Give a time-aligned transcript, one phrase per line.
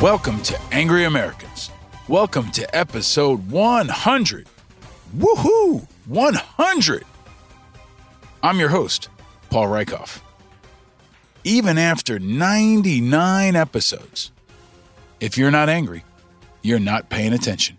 [0.00, 1.70] Welcome to Angry Americans.
[2.08, 4.46] Welcome to episode 100.
[5.14, 5.86] Woohoo!
[6.06, 7.04] 100!
[8.42, 9.10] I'm your host,
[9.50, 10.22] Paul Rieckhoff.
[11.44, 14.32] Even after 99 episodes,
[15.20, 16.02] if you're not angry,
[16.62, 17.76] you're not paying attention.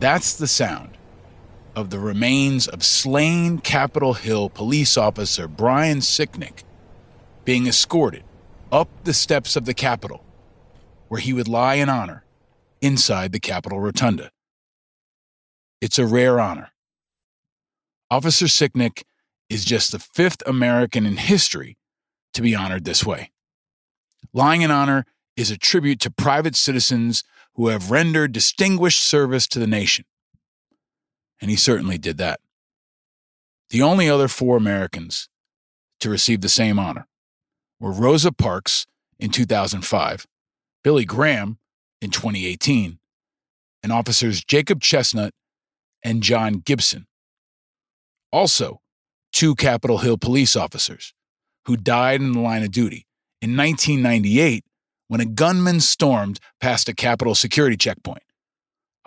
[0.00, 0.96] That's the sound
[1.74, 6.62] of the remains of slain Capitol Hill police officer Brian Sicknick
[7.44, 8.22] being escorted
[8.70, 10.24] up the steps of the Capitol,
[11.08, 12.24] where he would lie in honor
[12.80, 14.30] inside the Capitol Rotunda.
[15.80, 16.70] It's a rare honor.
[18.10, 19.02] Officer Sicknick
[19.48, 21.76] is just the fifth American in history
[22.34, 23.32] to be honored this way.
[24.32, 27.24] Lying in honor is a tribute to private citizens
[27.58, 30.04] who have rendered distinguished service to the nation.
[31.40, 32.38] And he certainly did that.
[33.70, 35.28] The only other four Americans
[35.98, 37.08] to receive the same honor
[37.80, 38.86] were Rosa Parks
[39.18, 40.24] in 2005,
[40.84, 41.58] Billy Graham
[42.00, 43.00] in 2018,
[43.82, 45.34] and officers Jacob Chestnut
[46.04, 47.08] and John Gibson.
[48.30, 48.80] Also,
[49.32, 51.12] two Capitol Hill police officers
[51.64, 53.08] who died in the line of duty
[53.42, 54.64] in 1998
[55.08, 58.22] when a gunman stormed past a Capitol security checkpoint.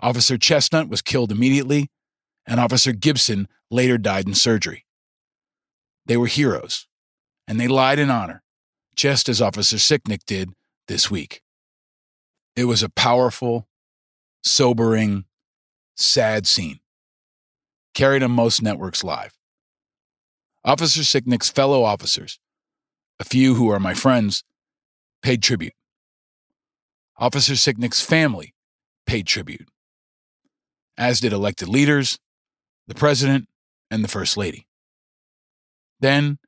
[0.00, 1.88] Officer Chestnut was killed immediately,
[2.44, 4.84] and Officer Gibson later died in surgery.
[6.04, 6.88] They were heroes,
[7.46, 8.42] and they lied in honor,
[8.96, 10.50] just as Officer Sicknick did
[10.88, 11.42] this week.
[12.56, 13.68] It was a powerful,
[14.42, 15.24] sobering,
[15.96, 16.80] sad scene,
[17.94, 19.38] carried on most networks live.
[20.64, 22.40] Officer Sicknick's fellow officers,
[23.20, 24.42] a few who are my friends,
[25.22, 25.74] paid tribute.
[27.22, 28.52] Officer Sicknick's family
[29.06, 29.68] paid tribute,
[30.98, 32.18] as did elected leaders,
[32.88, 33.48] the president,
[33.92, 34.66] and the first lady.
[36.00, 36.40] Then,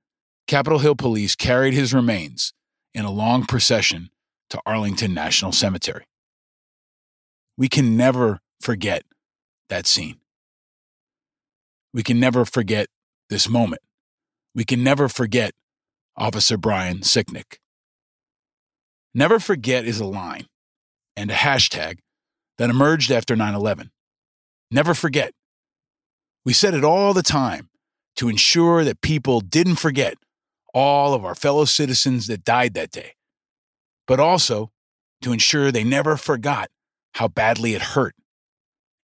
[0.49, 2.53] Capitol Hill police carried his remains
[2.93, 4.11] in a long procession
[4.51, 6.07] to Arlington National Cemetery.
[7.57, 9.05] We can never forget
[9.69, 10.17] that scene.
[11.93, 12.89] We can never forget
[13.31, 13.83] this moment.
[14.57, 15.53] We can never forget
[16.17, 17.59] Officer Brian Sicknick.
[19.15, 20.49] Never forget is a line
[21.17, 21.99] and a hashtag
[22.59, 23.91] that emerged after 9 11.
[24.71, 25.33] Never forget.
[26.45, 27.71] We said it all the time
[28.17, 30.17] to ensure that people didn't forget
[30.73, 33.15] all of our fellow citizens that died that day,
[34.07, 34.71] but also
[35.23, 36.69] to ensure they never forgot
[37.15, 38.15] how badly it hurt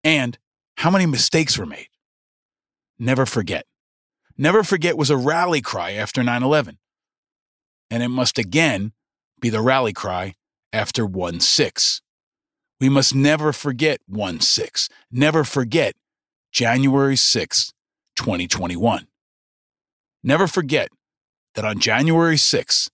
[0.03, 0.37] and
[0.77, 1.87] how many mistakes were made.
[2.99, 3.65] Never forget.
[4.37, 6.77] Never forget was a rally cry after 9 11.
[7.89, 8.93] And it must again
[9.39, 10.33] be the rally cry
[10.73, 12.01] after 1 6.
[12.79, 14.89] We must never forget 1 6.
[15.11, 15.95] Never forget
[16.51, 17.73] January 6,
[18.15, 19.07] 2021.
[20.23, 20.89] Never forget
[21.55, 22.89] that on January 6,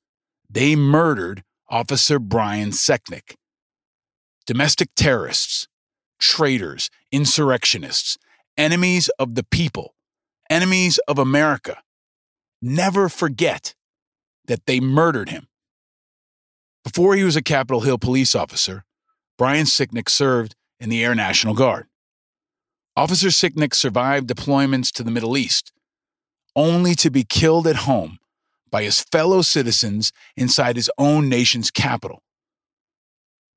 [0.49, 3.35] they murdered Officer Brian Sicknick.
[4.45, 5.67] Domestic terrorists,
[6.19, 8.17] traitors, insurrectionists,
[8.57, 9.93] enemies of the people,
[10.49, 11.81] enemies of America.
[12.61, 13.75] Never forget
[14.45, 15.46] that they murdered him.
[16.87, 18.85] Before he was a Capitol Hill police officer,
[19.37, 21.87] Brian Sicknick served in the Air National Guard.
[22.95, 25.73] Officer Sicknick survived deployments to the Middle East,
[26.55, 28.19] only to be killed at home
[28.71, 32.23] by his fellow citizens inside his own nation's capital.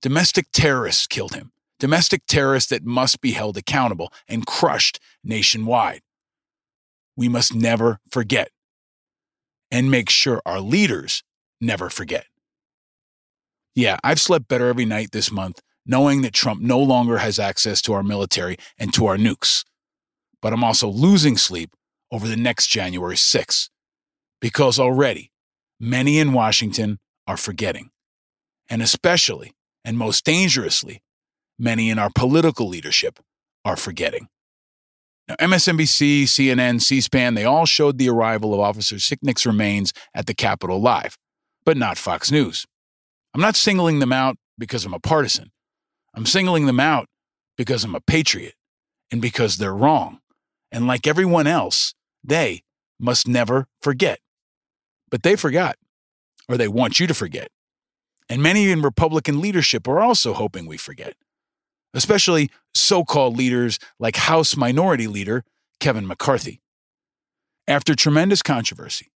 [0.02, 6.02] Domestic terrorists killed him, domestic terrorists that must be held accountable and crushed nationwide.
[7.16, 8.50] We must never forget
[9.70, 11.22] and make sure our leaders
[11.60, 12.24] never forget.
[13.74, 17.82] Yeah, I've slept better every night this month knowing that Trump no longer has access
[17.82, 19.64] to our military and to our nukes.
[20.42, 21.74] But I'm also losing sleep
[22.12, 23.68] over the next January 6th
[24.40, 25.32] because already
[25.78, 27.90] many in Washington are forgetting.
[28.68, 29.52] And especially,
[29.84, 31.02] and most dangerously,
[31.58, 33.18] many in our political leadership
[33.64, 34.28] are forgetting.
[35.28, 40.26] Now, MSNBC, CNN, C SPAN, they all showed the arrival of Officer Sicknick's remains at
[40.26, 41.16] the Capitol live,
[41.64, 42.66] but not Fox News.
[43.34, 45.50] I'm not singling them out because I'm a partisan.
[46.14, 47.06] I'm singling them out
[47.56, 48.54] because I'm a patriot
[49.10, 50.20] and because they're wrong.
[50.72, 52.62] And like everyone else, they
[52.98, 54.20] must never forget.
[55.10, 55.76] But they forgot,
[56.48, 57.48] or they want you to forget.
[58.28, 61.14] And many in Republican leadership are also hoping we forget,
[61.94, 65.44] especially so called leaders like House Minority Leader
[65.80, 66.60] Kevin McCarthy.
[67.66, 69.10] After tremendous controversy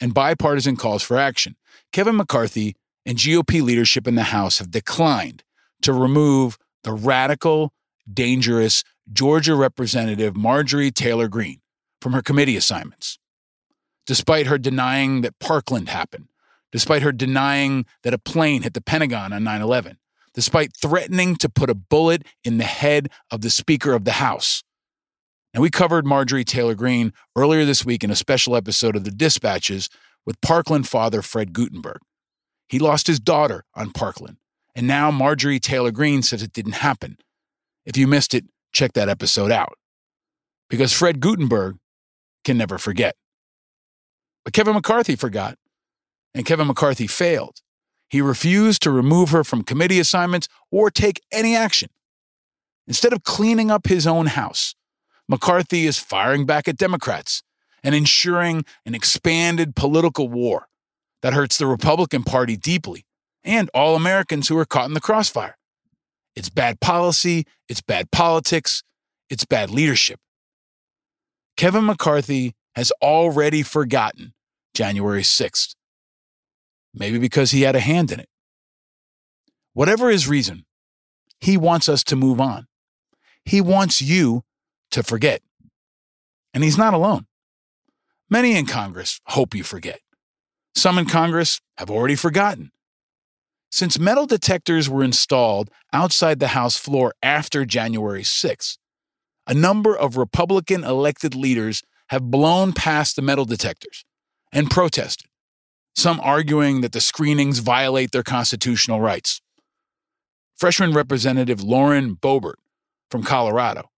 [0.00, 1.56] and bipartisan calls for action,
[1.92, 2.76] Kevin McCarthy
[3.06, 5.42] and GOP leadership in the House have declined
[5.82, 7.72] to remove the radical
[8.12, 11.60] dangerous Georgia Representative Marjorie Taylor Greene
[12.00, 13.18] from her committee assignments.
[14.06, 16.28] Despite her denying that Parkland happened,
[16.72, 19.98] despite her denying that a plane hit the Pentagon on 9 11,
[20.34, 24.62] despite threatening to put a bullet in the head of the Speaker of the House.
[25.54, 29.12] And we covered Marjorie Taylor Greene earlier this week in a special episode of The
[29.12, 29.88] Dispatches
[30.26, 32.00] with Parkland father Fred Guttenberg.
[32.68, 34.38] He lost his daughter on Parkland,
[34.74, 37.18] and now Marjorie Taylor Greene says it didn't happen.
[37.84, 39.76] If you missed it, check that episode out.
[40.70, 41.76] Because Fred Guttenberg
[42.44, 43.16] can never forget.
[44.44, 45.56] But Kevin McCarthy forgot,
[46.34, 47.60] and Kevin McCarthy failed.
[48.08, 51.88] He refused to remove her from committee assignments or take any action.
[52.86, 54.74] Instead of cleaning up his own house,
[55.28, 57.42] McCarthy is firing back at Democrats
[57.82, 60.68] and ensuring an expanded political war
[61.24, 63.06] that hurts the Republican Party deeply
[63.42, 65.56] and all Americans who are caught in the crossfire.
[66.36, 68.82] It's bad policy, it's bad politics,
[69.30, 70.20] it's bad leadership.
[71.56, 74.34] Kevin McCarthy has already forgotten
[74.74, 75.74] January 6th.
[76.92, 78.28] Maybe because he had a hand in it.
[79.72, 80.66] Whatever his reason,
[81.40, 82.66] he wants us to move on.
[83.46, 84.42] He wants you
[84.90, 85.40] to forget.
[86.52, 87.24] And he's not alone.
[88.28, 90.00] Many in Congress hope you forget.
[90.74, 92.70] Some in Congress have already forgotten.
[93.70, 98.78] Since metal detectors were installed outside the House floor after January 6,
[99.46, 104.04] a number of Republican elected leaders have blown past the metal detectors
[104.52, 105.28] and protested,
[105.94, 109.40] some arguing that the screenings violate their constitutional rights.
[110.56, 112.58] Freshman Representative Lauren Boebert
[113.10, 113.90] from Colorado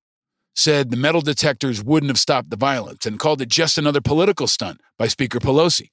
[0.54, 4.46] said the metal detectors wouldn't have stopped the violence and called it just another political
[4.46, 5.90] stunt by Speaker Pelosi.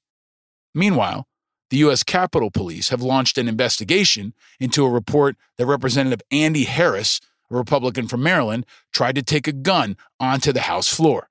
[0.74, 1.26] Meanwhile,
[1.70, 2.02] the U.S.
[2.02, 8.08] Capitol Police have launched an investigation into a report that Representative Andy Harris, a Republican
[8.08, 11.28] from Maryland, tried to take a gun onto the House floor.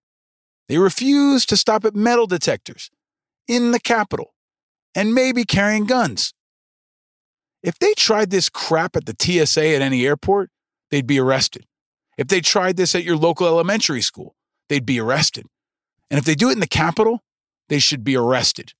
[0.68, 2.90] They refused to stop at metal detectors
[3.48, 4.34] in the Capitol
[4.95, 6.34] and maybe carrying guns.
[7.62, 10.50] If they tried this crap at the TSA at any airport,
[10.92, 11.66] they'd be arrested.
[12.18, 14.36] If they tried this at your local elementary school,
[14.69, 15.46] they'd be arrested.
[16.10, 17.24] And if they do it in the Capitol,
[17.69, 18.74] they should be arrested.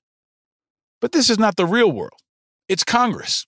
[1.04, 2.22] But this is not the real world,
[2.70, 3.46] it's Congress.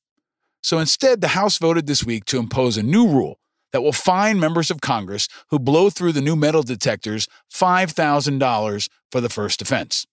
[0.61, 3.39] So instead, the House voted this week to impose a new rule
[3.71, 9.21] that will fine members of Congress who blow through the new metal detectors $5,000 for
[9.21, 10.05] the first offense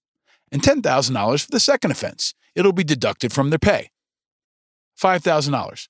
[0.52, 2.32] and $10,000 for the second offense.
[2.54, 3.90] It'll be deducted from their pay.
[4.96, 5.88] $5,000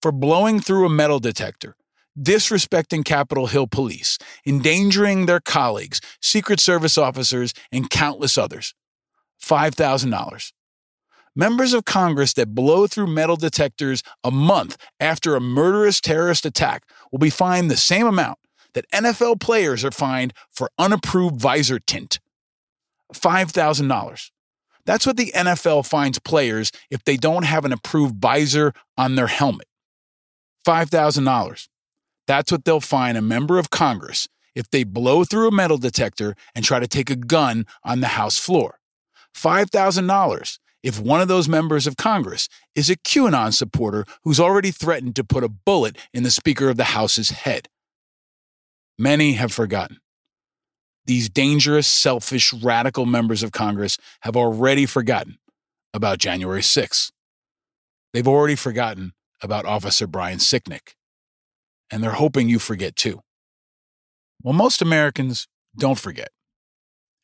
[0.00, 1.76] for blowing through a metal detector,
[2.18, 4.16] disrespecting Capitol Hill police,
[4.46, 8.72] endangering their colleagues, Secret Service officers, and countless others.
[9.44, 10.52] $5,000
[11.34, 16.84] members of Congress that blow through metal detectors a month after a murderous terrorist attack
[17.10, 18.38] will be fined the same amount
[18.74, 22.18] that NFL players are fined for unapproved visor tint
[23.14, 24.30] $5,000.
[24.86, 29.26] That's what the NFL fines players if they don't have an approved visor on their
[29.26, 29.66] helmet.
[30.66, 31.68] $5,000.
[32.26, 36.34] That's what they'll fine a member of Congress if they blow through a metal detector
[36.54, 38.78] and try to take a gun on the House floor.
[39.34, 45.16] $5,000 if one of those members of Congress is a QAnon supporter who's already threatened
[45.16, 47.68] to put a bullet in the Speaker of the House's head.
[48.98, 49.98] Many have forgotten.
[51.06, 55.38] These dangerous, selfish, radical members of Congress have already forgotten
[55.92, 57.10] about January 6th.
[58.12, 60.94] They've already forgotten about Officer Brian Sicknick.
[61.90, 63.20] And they're hoping you forget too.
[64.42, 66.28] Well, most Americans don't forget.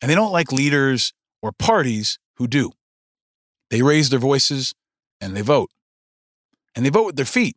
[0.01, 2.73] And they don't like leaders or parties who do.
[3.71, 4.75] They raise their voices
[5.21, 5.71] and they vote.
[6.75, 7.57] And they vote with their feet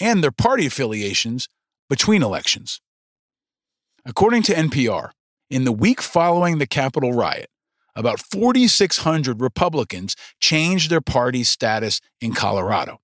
[0.00, 1.48] and their party affiliations
[1.88, 2.80] between elections.
[4.04, 5.10] According to NPR,
[5.50, 7.50] in the week following the Capitol riot,
[7.94, 13.00] about 4,600 Republicans changed their party status in Colorado.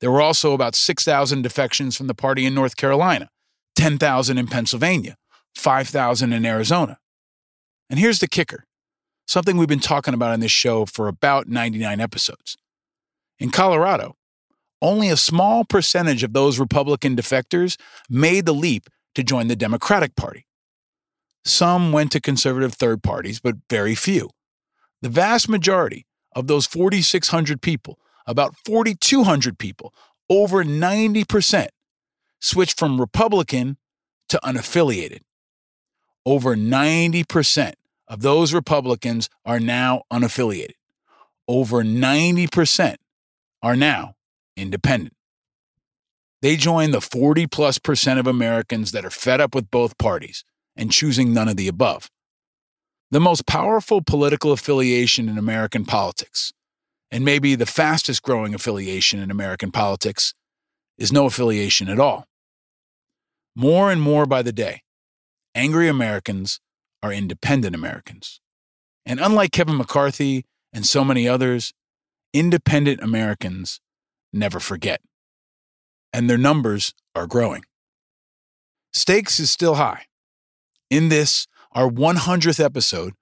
[0.00, 3.30] There were also about 6,000 defections from the party in North Carolina,
[3.76, 5.16] 10,000 in Pennsylvania,
[5.54, 6.98] 5,000 in Arizona.
[7.90, 8.64] And here's the kicker
[9.28, 12.56] something we've been talking about on this show for about 99 episodes.
[13.38, 14.16] In Colorado,
[14.80, 20.16] only a small percentage of those Republican defectors made the leap to join the Democratic
[20.16, 20.46] Party.
[21.44, 24.30] Some went to conservative third parties, but very few.
[25.02, 29.92] The vast majority of those 4,600 people, about 4,200 people,
[30.30, 31.68] over 90%,
[32.40, 33.76] switched from Republican
[34.28, 35.20] to unaffiliated.
[36.26, 37.74] Over 90%
[38.08, 40.74] of those Republicans are now unaffiliated.
[41.46, 42.96] Over 90%
[43.62, 44.14] are now
[44.56, 45.14] independent.
[46.40, 50.44] They join the 40 plus percent of Americans that are fed up with both parties
[50.76, 52.10] and choosing none of the above.
[53.10, 56.52] The most powerful political affiliation in American politics,
[57.10, 60.34] and maybe the fastest growing affiliation in American politics,
[60.96, 62.26] is no affiliation at all.
[63.56, 64.82] More and more by the day,
[65.54, 66.60] angry Americans
[67.02, 68.40] are independent Americans.
[69.06, 71.72] And unlike Kevin McCarthy and so many others,
[72.32, 73.80] independent Americans
[74.32, 75.00] never forget.
[76.12, 77.64] And their numbers are growing.
[78.92, 80.04] Stakes is still high.
[80.90, 83.12] In this, our 100th episode,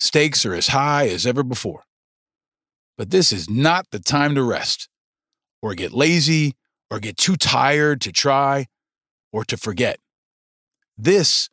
[0.00, 1.84] stakes are as high as ever before.
[2.96, 4.88] But this is not the time to rest,
[5.62, 6.54] or get lazy,
[6.90, 8.66] or get too tired to try,
[9.32, 9.98] or to forget.
[10.96, 11.48] This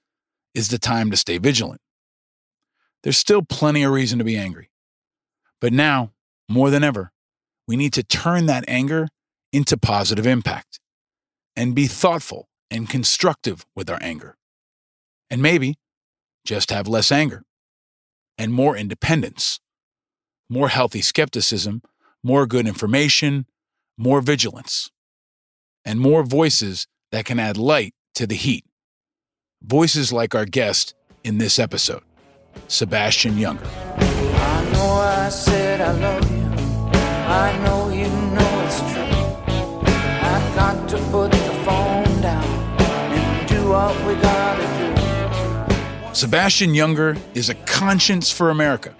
[0.55, 1.81] is the time to stay vigilant.
[3.03, 4.71] There's still plenty of reason to be angry.
[5.61, 6.13] But now,
[6.49, 7.11] more than ever,
[7.67, 9.09] we need to turn that anger
[9.51, 10.79] into positive impact
[11.55, 14.37] and be thoughtful and constructive with our anger.
[15.29, 15.77] And maybe
[16.45, 17.43] just have less anger
[18.37, 19.59] and more independence,
[20.49, 21.81] more healthy skepticism,
[22.23, 23.45] more good information,
[23.97, 24.89] more vigilance,
[25.83, 28.65] and more voices that can add light to the heat.
[29.67, 30.93] Voices like our guest
[31.23, 32.03] in this episode,
[32.67, 33.65] Sebastian Junger.
[33.97, 36.43] I know I said I love you.
[36.93, 39.01] I know you know it's true.
[40.21, 46.13] I've got to put the phone down and do what we gotta do.
[46.13, 48.93] Sebastian Junger is a conscience for America.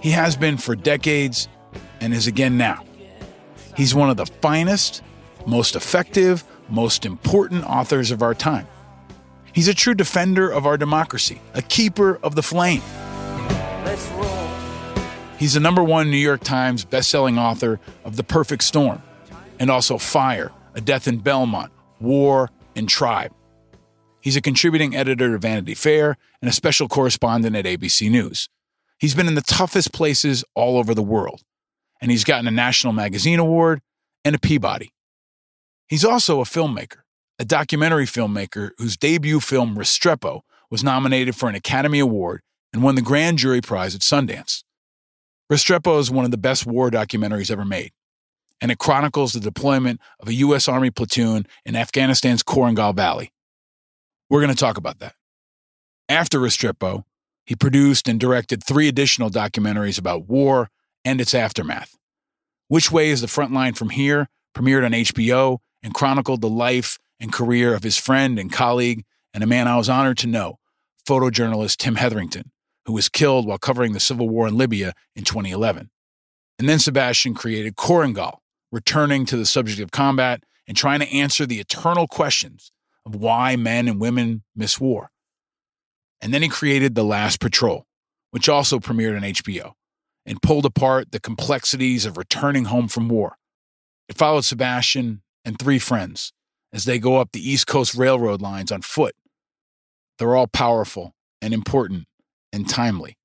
[0.00, 1.46] He has been for decades
[2.00, 2.82] and is again now.
[3.76, 5.02] He's one of the finest,
[5.46, 8.66] most effective, most important authors of our time.
[9.54, 12.82] He's a true defender of our democracy, a keeper of the flame.
[15.38, 19.00] He's the number one New York Times bestselling author of The Perfect Storm
[19.60, 21.70] and also Fire, A Death in Belmont,
[22.00, 23.32] War, and Tribe.
[24.20, 28.48] He's a contributing editor to Vanity Fair and a special correspondent at ABC News.
[28.98, 31.42] He's been in the toughest places all over the world,
[32.00, 33.82] and he's gotten a National Magazine Award
[34.24, 34.92] and a Peabody.
[35.86, 37.03] He's also a filmmaker
[37.38, 42.40] a documentary filmmaker whose debut film Restrepo was nominated for an Academy Award
[42.72, 44.62] and won the Grand Jury Prize at Sundance.
[45.52, 47.92] Restrepo is one of the best war documentaries ever made,
[48.60, 50.68] and it chronicles the deployment of a U.S.
[50.68, 53.32] Army platoon in Afghanistan's Korengal Valley.
[54.30, 55.14] We're going to talk about that.
[56.08, 57.04] After Restrepo,
[57.44, 60.70] he produced and directed three additional documentaries about war
[61.04, 61.96] and its aftermath.
[62.68, 66.98] Which Way is the Front Line from Here premiered on HBO and chronicled the life
[67.24, 70.58] and career of his friend and colleague, and a man I was honored to know,
[71.08, 72.52] photojournalist Tim Hetherington,
[72.84, 75.90] who was killed while covering the civil war in Libya in 2011.
[76.58, 78.38] And then Sebastian created Korengal,
[78.70, 82.70] returning to the subject of combat and trying to answer the eternal questions
[83.06, 85.10] of why men and women miss war.
[86.20, 87.86] And then he created The Last Patrol,
[88.32, 89.72] which also premiered on HBO
[90.26, 93.36] and pulled apart the complexities of returning home from war.
[94.10, 96.34] It followed Sebastian and three friends
[96.74, 99.14] as they go up the East Coast Railroad lines on foot.
[100.18, 102.06] They're all powerful and important
[102.52, 103.16] and timely.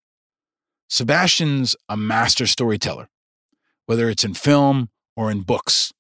[0.87, 3.09] Sebastian's a master storyteller,
[3.87, 5.91] whether it's in film or in books.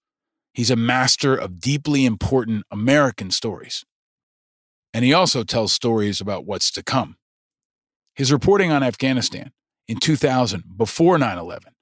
[0.53, 3.83] He's a master of deeply important American stories.
[4.93, 7.17] And he also tells stories about what's to come.
[8.15, 9.51] His reporting on Afghanistan
[9.87, 11.73] in 2000, before 9 11,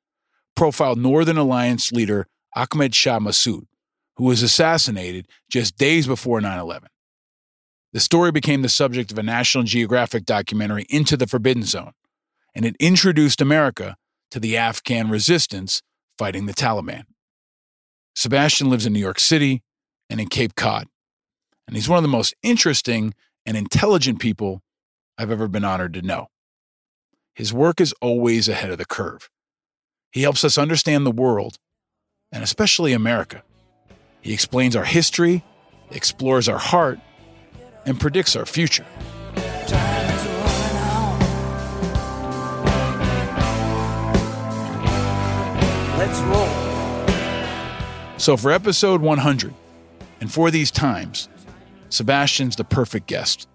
[0.56, 3.64] profiled Northern Alliance leader Ahmed Shah Massoud,
[4.18, 6.90] who was assassinated just days before 9 11.
[7.94, 11.94] The story became the subject of a National Geographic documentary, Into the Forbidden Zone,
[12.54, 13.96] and it introduced America
[14.32, 15.82] to the Afghan resistance
[16.18, 17.04] fighting the Taliban.
[18.16, 19.64] Sebastian lives in New York City
[20.10, 20.88] and in Cape Cod,
[21.68, 23.14] and he's one of the most interesting
[23.46, 24.62] and intelligent people
[25.18, 26.28] I've ever been honored to know.
[27.36, 29.30] His work is always ahead of the curve.
[30.12, 31.58] He helps us understand the world,
[32.32, 33.44] and especially America.
[34.28, 35.42] He explains our history,
[35.90, 37.00] explores our heart,
[37.86, 38.86] and predicts our future.
[45.98, 46.50] Let's roll.
[48.18, 49.54] So, for episode 100,
[50.20, 51.30] and for these times,
[51.88, 53.48] Sebastian's the perfect guest.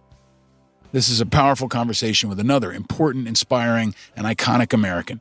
[0.92, 5.20] This is a powerful conversation with another important, inspiring, and iconic American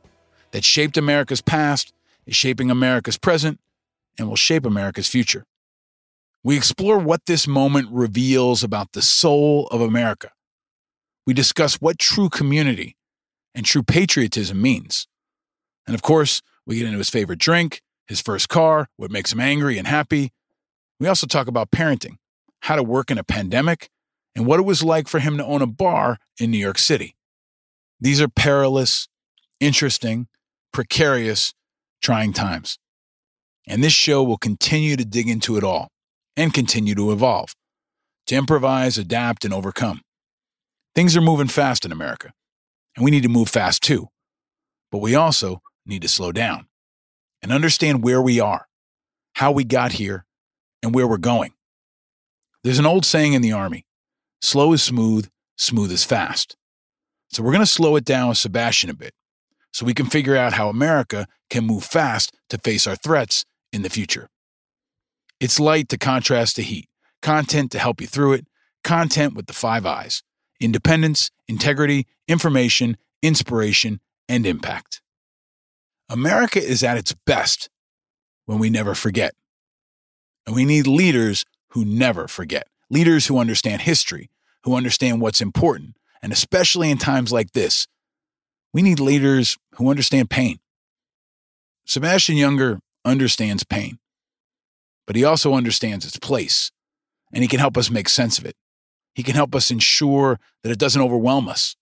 [0.52, 1.92] that shaped America's past,
[2.24, 3.60] is shaping America's present,
[4.18, 5.44] and will shape America's future.
[6.44, 10.32] We explore what this moment reveals about the soul of America.
[11.26, 12.96] We discuss what true community
[13.54, 15.06] and true patriotism means.
[15.86, 19.40] And of course, we get into his favorite drink, his first car, what makes him
[19.40, 20.32] angry and happy.
[20.98, 22.16] We also talk about parenting,
[22.60, 23.88] how to work in a pandemic,
[24.34, 27.14] and what it was like for him to own a bar in New York City.
[28.00, 29.08] These are perilous,
[29.60, 30.26] interesting,
[30.72, 31.54] precarious,
[32.00, 32.78] trying times.
[33.66, 35.88] And this show will continue to dig into it all
[36.36, 37.54] and continue to evolve,
[38.26, 40.02] to improvise, adapt, and overcome.
[40.94, 42.32] Things are moving fast in America,
[42.96, 44.08] and we need to move fast too.
[44.90, 46.66] But we also need to slow down
[47.42, 48.66] and understand where we are,
[49.34, 50.24] how we got here,
[50.82, 51.52] and where we're going.
[52.64, 53.86] There's an old saying in the Army
[54.40, 56.56] slow is smooth, smooth is fast.
[57.30, 59.14] So we're going to slow it down with Sebastian a bit
[59.72, 63.82] so we can figure out how America can move fast to face our threats in
[63.82, 64.28] the future.
[65.40, 66.88] It's light to contrast to heat,
[67.20, 68.46] content to help you through it,
[68.84, 70.22] content with the five eyes
[70.60, 75.00] independence, integrity, information, inspiration, and impact.
[76.08, 77.68] America is at its best
[78.46, 79.34] when we never forget.
[80.46, 84.30] And we need leaders who never forget, leaders who understand history,
[84.64, 87.88] who understand what's important, and especially in times like this,
[88.72, 90.58] we need leaders who understand pain.
[91.86, 93.98] Sebastian Junger understands pain,
[95.06, 96.70] but he also understands its place,
[97.32, 98.56] and he can help us make sense of it.
[99.14, 101.76] He can help us ensure that it doesn't overwhelm us.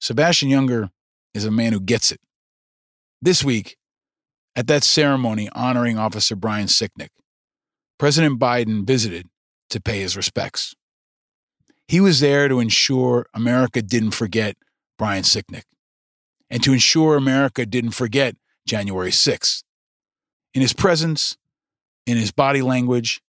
[0.00, 0.90] Sebastian Junger
[1.32, 2.20] is a man who gets it.
[3.20, 3.76] This week,
[4.54, 7.08] at that ceremony honoring Officer Brian Sicknick,
[7.98, 9.28] President Biden visited
[9.70, 10.74] to pay his respects.
[11.88, 14.56] He was there to ensure America didn't forget
[14.98, 15.64] Brian Sicknick
[16.50, 18.36] and to ensure America didn't forget
[18.66, 19.62] January 6th.
[20.54, 21.36] In his presence,
[22.06, 23.20] in his body language,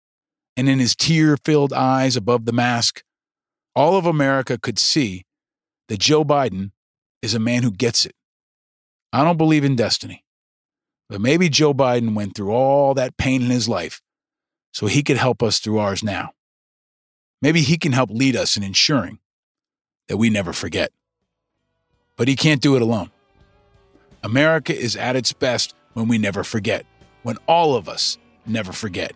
[0.56, 3.04] and in his tear filled eyes above the mask,
[3.76, 5.26] all of America could see
[5.90, 6.72] that Joe Biden
[7.22, 8.16] is a man who gets it.
[9.12, 10.24] I don't believe in destiny,
[11.10, 14.02] but maybe Joe Biden went through all that pain in his life
[14.72, 16.32] so he could help us through ours now.
[17.42, 19.20] Maybe he can help lead us in ensuring
[20.08, 20.92] that we never forget.
[22.18, 23.12] But he can't do it alone.
[24.24, 26.86] America is at its best when we never forget,
[27.26, 29.14] when all of us never forget.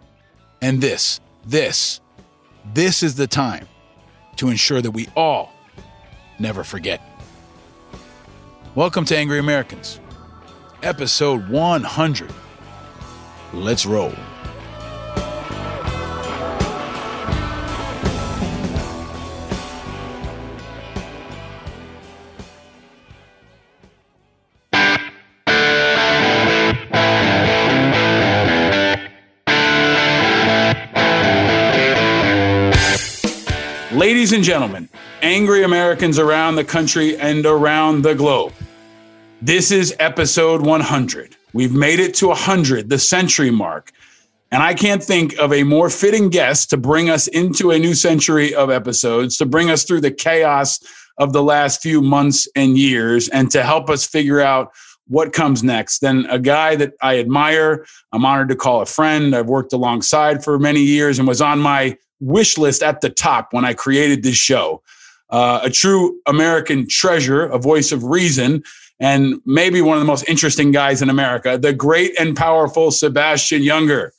[0.64, 2.02] And this, this,
[2.74, 3.68] this is the time
[4.38, 5.54] to ensure that we all
[6.40, 7.04] never forget.
[8.74, 10.00] Welcome to Angry Americans,
[10.82, 12.34] episode 100.
[13.54, 14.16] Let's roll.
[34.50, 34.90] Gentlemen,
[35.22, 38.52] angry Americans around the country and around the globe,
[39.44, 41.36] this is episode 100.
[41.54, 43.92] We've made it to 100, the century mark.
[44.52, 47.94] And I can't think of a more fitting guest to bring us into a new
[47.94, 50.80] century of episodes, to bring us through the chaos
[51.20, 54.72] of the last few months and years, and to help us figure out
[55.06, 57.86] what comes next than a guy that I admire.
[58.12, 59.36] I'm honored to call a friend.
[59.36, 63.54] I've worked alongside for many years and was on my wish list at the top
[63.54, 64.82] when I created this show.
[65.30, 68.64] Uh, a true American treasure, a voice of reason,
[69.00, 73.62] and maybe one of the most interesting guys in America, the great and powerful Sebastian
[73.62, 74.10] Junger.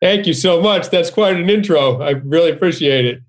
[0.00, 0.90] Thank you so much.
[0.90, 2.02] That's quite an intro.
[2.02, 3.20] I really appreciate it.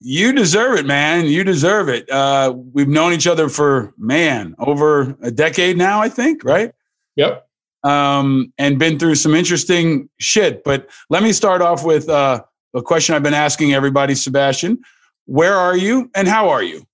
[0.00, 1.26] You deserve it, man.
[1.26, 2.10] You deserve it.
[2.10, 6.72] Uh, we've known each other for, man, over a decade now, I think, right?
[7.16, 7.48] Yep.
[7.82, 10.64] Um, and been through some interesting shit.
[10.64, 12.42] But let me start off with uh,
[12.76, 14.78] a question I've been asking everybody, Sebastian.
[15.24, 16.86] Where are you and how are you?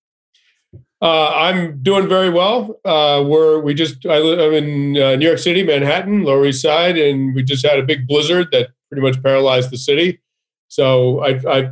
[1.03, 2.79] Uh, I'm doing very well.
[2.85, 6.63] Uh, we're we just I live I'm in uh, New York City, Manhattan, Lower East
[6.63, 10.21] Side, and we just had a big blizzard that pretty much paralyzed the city.
[10.69, 11.71] So I I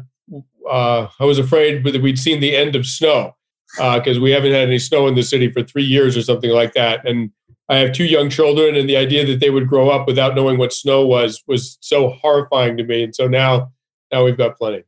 [0.68, 3.36] uh, I was afraid that we'd seen the end of snow
[3.76, 6.50] because uh, we haven't had any snow in the city for three years or something
[6.50, 7.06] like that.
[7.08, 7.30] And
[7.68, 10.58] I have two young children, and the idea that they would grow up without knowing
[10.58, 13.04] what snow was was so horrifying to me.
[13.04, 13.70] And so now
[14.12, 14.84] now we've got plenty.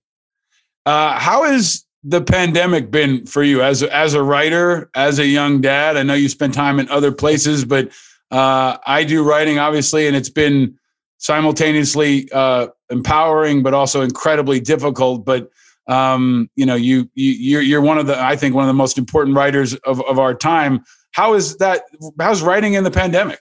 [0.85, 5.27] Uh, how has the pandemic been for you as a, as a writer, as a
[5.27, 5.97] young dad?
[5.97, 7.91] I know you spend time in other places, but
[8.31, 10.77] uh, I do writing, obviously, and it's been
[11.19, 15.25] simultaneously uh, empowering, but also incredibly difficult.
[15.25, 15.51] But
[15.87, 18.75] um, you know, you, you you're you're one of the I think one of the
[18.75, 20.83] most important writers of, of our time.
[21.13, 21.83] How is that?
[22.19, 23.41] How's writing in the pandemic?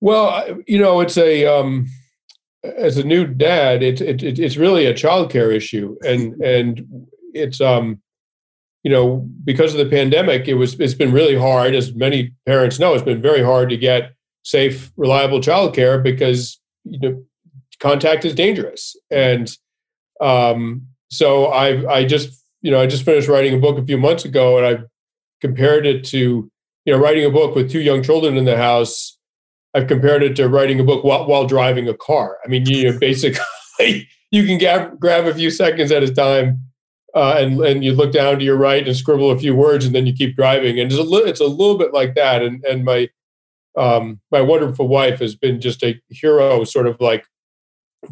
[0.00, 1.86] Well, you know, it's a um,
[2.64, 8.00] as a new dad, it's it, it's really a childcare issue, and and it's um,
[8.82, 12.78] you know, because of the pandemic, it was it's been really hard, as many parents
[12.78, 17.24] know, it's been very hard to get safe, reliable childcare because you know
[17.78, 18.96] contact is dangerous.
[19.10, 19.50] And
[20.20, 23.98] um, so I I just you know I just finished writing a book a few
[23.98, 24.82] months ago, and I
[25.40, 26.50] compared it to
[26.84, 29.18] you know writing a book with two young children in the house.
[29.74, 32.38] I've compared it to writing a book while, while driving a car.
[32.44, 33.40] I mean, you basically
[34.30, 36.62] you can grab, grab a few seconds at a time
[37.14, 39.94] uh, and and you look down to your right and scribble a few words, and
[39.94, 40.80] then you keep driving.
[40.80, 42.42] And it's a li- it's a little bit like that.
[42.42, 43.08] And and my
[43.76, 47.26] um, my wonderful wife has been just a hero, sort of like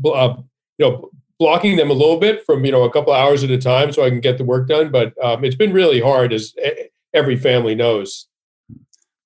[0.05, 0.35] uh,
[0.79, 3.59] you know blocking them a little bit from you know a couple hours at a
[3.59, 4.91] time, so I can get the work done.
[4.91, 6.55] But um, it's been really hard, as
[7.15, 8.27] every family knows.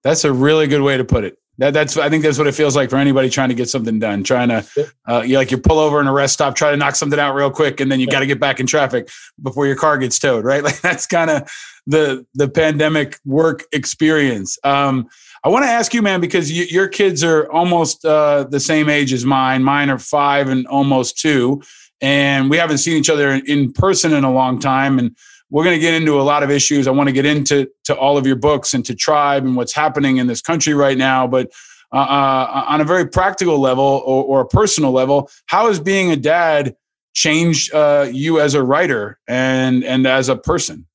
[0.04, 1.36] That's a really good way to put it.
[1.58, 3.98] That, that's I think that's what it feels like for anybody trying to get something
[3.98, 4.24] done.
[4.24, 4.66] Trying to,
[5.08, 7.34] uh, you like you pull over in a rest stop, try to knock something out
[7.34, 8.12] real quick, and then you yeah.
[8.12, 9.08] got to get back in traffic
[9.40, 10.44] before your car gets towed.
[10.44, 10.62] Right?
[10.64, 11.50] Like that's kind of
[11.86, 14.58] the the pandemic work experience.
[14.64, 15.08] Um,
[15.44, 18.88] I want to ask you, man, because you, your kids are almost uh, the same
[18.88, 19.62] age as mine.
[19.62, 21.62] Mine are five and almost two,
[22.00, 25.14] and we haven't seen each other in person in a long time, and
[25.50, 26.86] we're going to get into a lot of issues.
[26.88, 29.72] I want to get into to all of your books and to Tribe and what's
[29.72, 31.26] happening in this country right now.
[31.26, 31.50] But
[31.92, 36.10] uh, uh, on a very practical level or, or, a personal level, how has being
[36.10, 36.74] a dad
[37.12, 40.86] changed uh, you as a writer and and as a person?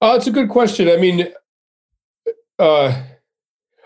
[0.00, 0.88] Oh, it's a good question.
[0.88, 1.32] I mean,
[2.58, 3.02] uh,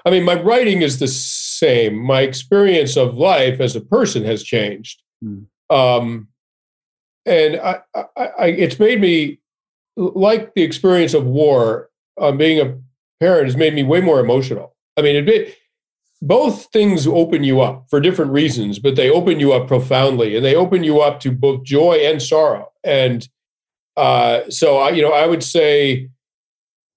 [0.04, 1.96] I mean, my writing is the same.
[1.96, 5.02] My experience of life as a person has changed.
[5.24, 5.46] Mm.
[5.70, 6.28] Um,
[7.26, 9.38] and I, I, I, it's made me
[9.96, 11.90] like the experience of war.
[12.20, 12.76] Um, being a
[13.18, 14.74] parent has made me way more emotional.
[14.96, 15.56] I mean, it,
[16.22, 20.44] both things open you up for different reasons, but they open you up profoundly, and
[20.44, 22.70] they open you up to both joy and sorrow.
[22.82, 23.28] And
[23.96, 26.08] uh, so, I, you know, I would say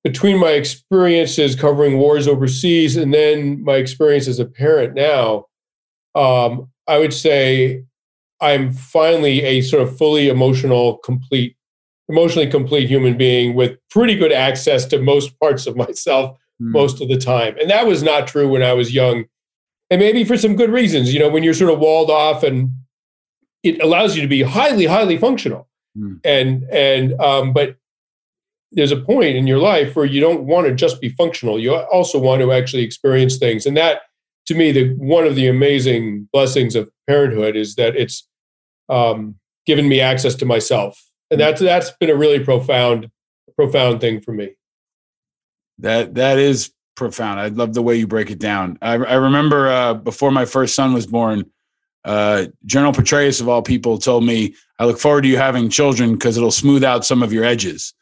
[0.04, 5.48] between my experiences covering wars overseas and then my experience as a parent now,
[6.16, 7.84] um, I would say
[8.42, 11.56] I'm finally a sort of fully emotional, complete,
[12.10, 16.72] emotionally complete human being with pretty good access to most parts of myself mm.
[16.72, 17.58] most of the time.
[17.60, 19.26] And that was not true when I was young.
[19.90, 22.72] And maybe for some good reasons, you know, when you're sort of walled off and
[23.64, 25.68] it allows you to be highly, highly functional.
[25.98, 26.20] Mm.
[26.24, 27.78] And and um, but
[28.72, 31.60] there's a point in your life where you don't want to just be functional.
[31.60, 33.66] You also want to actually experience things.
[33.66, 34.02] And that
[34.48, 38.28] to me, the one of the amazing blessings of parenthood is that it's
[38.90, 43.10] um, given me access to myself, and that's that's been a really profound
[43.56, 44.56] profound thing for me.
[45.80, 47.40] That that is profound.
[47.40, 48.78] I love the way you break it down.
[48.82, 51.46] I, I remember uh, before my first son was born,
[52.06, 56.14] uh, General Petraeus of all people told me, "I look forward to you having children
[56.14, 57.94] because it'll smooth out some of your edges."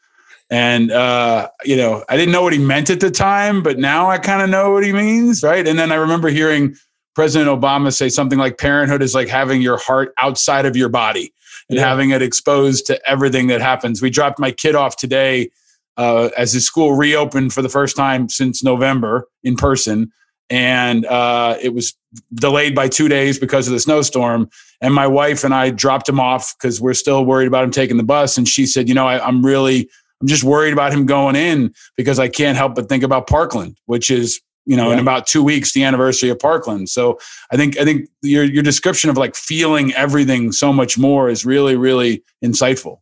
[0.50, 4.08] And uh, you know, I didn't know what he meant at the time, but now
[4.08, 5.66] I kind of know what he means, right?
[5.66, 6.76] And then I remember hearing
[7.14, 11.32] President Obama say something like parenthood is like having your heart outside of your body
[11.68, 11.88] and yeah.
[11.88, 14.00] having it exposed to everything that happens.
[14.00, 15.50] We dropped my kid off today
[15.96, 20.12] uh, as his school reopened for the first time since November in person.
[20.48, 21.94] And uh, it was
[22.34, 24.48] delayed by two days because of the snowstorm.
[24.80, 27.96] And my wife and I dropped him off because we're still worried about him taking
[27.96, 28.38] the bus.
[28.38, 29.88] And she said, You know, I, I'm really,
[30.20, 33.78] I'm just worried about him going in because I can't help but think about Parkland,
[33.86, 34.94] which is you know, yeah.
[34.94, 36.88] in about two weeks, the anniversary of Parkland.
[36.88, 37.18] So
[37.52, 41.46] I think I think your your description of like feeling everything so much more is
[41.46, 42.98] really really insightful.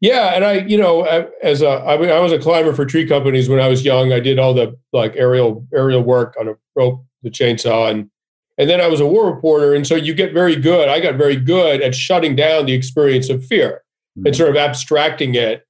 [0.00, 1.02] Yeah, and I, you know,
[1.42, 4.12] as a I, was a climber for tree companies when I was young.
[4.12, 8.10] I did all the like aerial aerial work on a rope, the chainsaw, and
[8.58, 9.74] and then I was a war reporter.
[9.74, 10.88] And so you get very good.
[10.88, 13.82] I got very good at shutting down the experience of fear
[14.18, 14.26] mm-hmm.
[14.26, 15.66] and sort of abstracting it.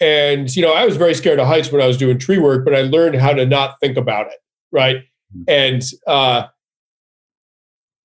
[0.00, 2.64] And you know, I was very scared of heights when I was doing tree work,
[2.64, 4.38] but I learned how to not think about it
[4.74, 4.96] right?
[5.34, 5.42] Mm-hmm.
[5.48, 6.48] And uh,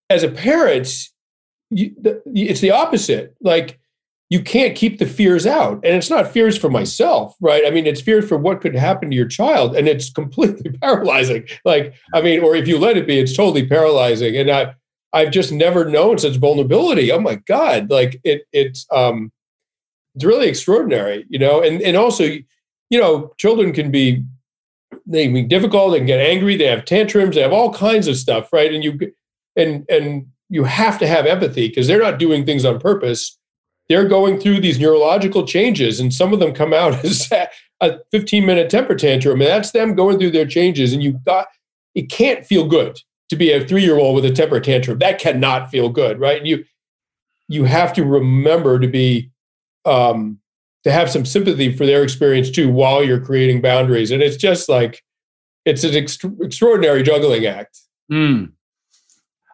[0.10, 0.88] as a parent,
[1.71, 3.36] you, the, it's the opposite.
[3.41, 3.80] Like
[4.30, 7.65] you can't keep the fears out, and it's not fears for myself, right?
[7.65, 11.45] I mean, it's fears for what could happen to your child, and it's completely paralyzing.
[11.65, 14.38] Like, I mean, or if you let it be, it's totally paralyzing.
[14.38, 14.75] And I,
[15.12, 17.12] I've just never known such vulnerability.
[17.12, 17.89] Oh my God!
[17.89, 19.32] Like it, it's um,
[20.19, 21.62] it's really extraordinary, you know.
[21.62, 24.25] And and also, you know, children can be
[25.05, 25.93] they can be difficult.
[25.93, 26.58] They can get angry.
[26.58, 27.36] They have tantrums.
[27.36, 28.73] They have all kinds of stuff, right?
[28.73, 28.99] And you
[29.55, 33.38] and and you have to have empathy because they're not doing things on purpose.
[33.88, 37.32] They're going through these neurological changes, and some of them come out as
[37.82, 40.91] a 15 minute temper tantrum, and that's them going through their changes.
[40.91, 41.47] And you got
[41.95, 44.99] it can't feel good to be a three year old with a temper tantrum.
[44.99, 46.38] That cannot feel good, right?
[46.38, 46.65] And you
[47.47, 49.32] you have to remember to be
[49.89, 50.39] um,
[50.84, 54.12] to have some sympathy for their experience too while you're creating boundaries.
[54.12, 55.04] And it's just like
[55.65, 57.80] it's an ext- extraordinary juggling act.
[58.12, 58.52] Mm.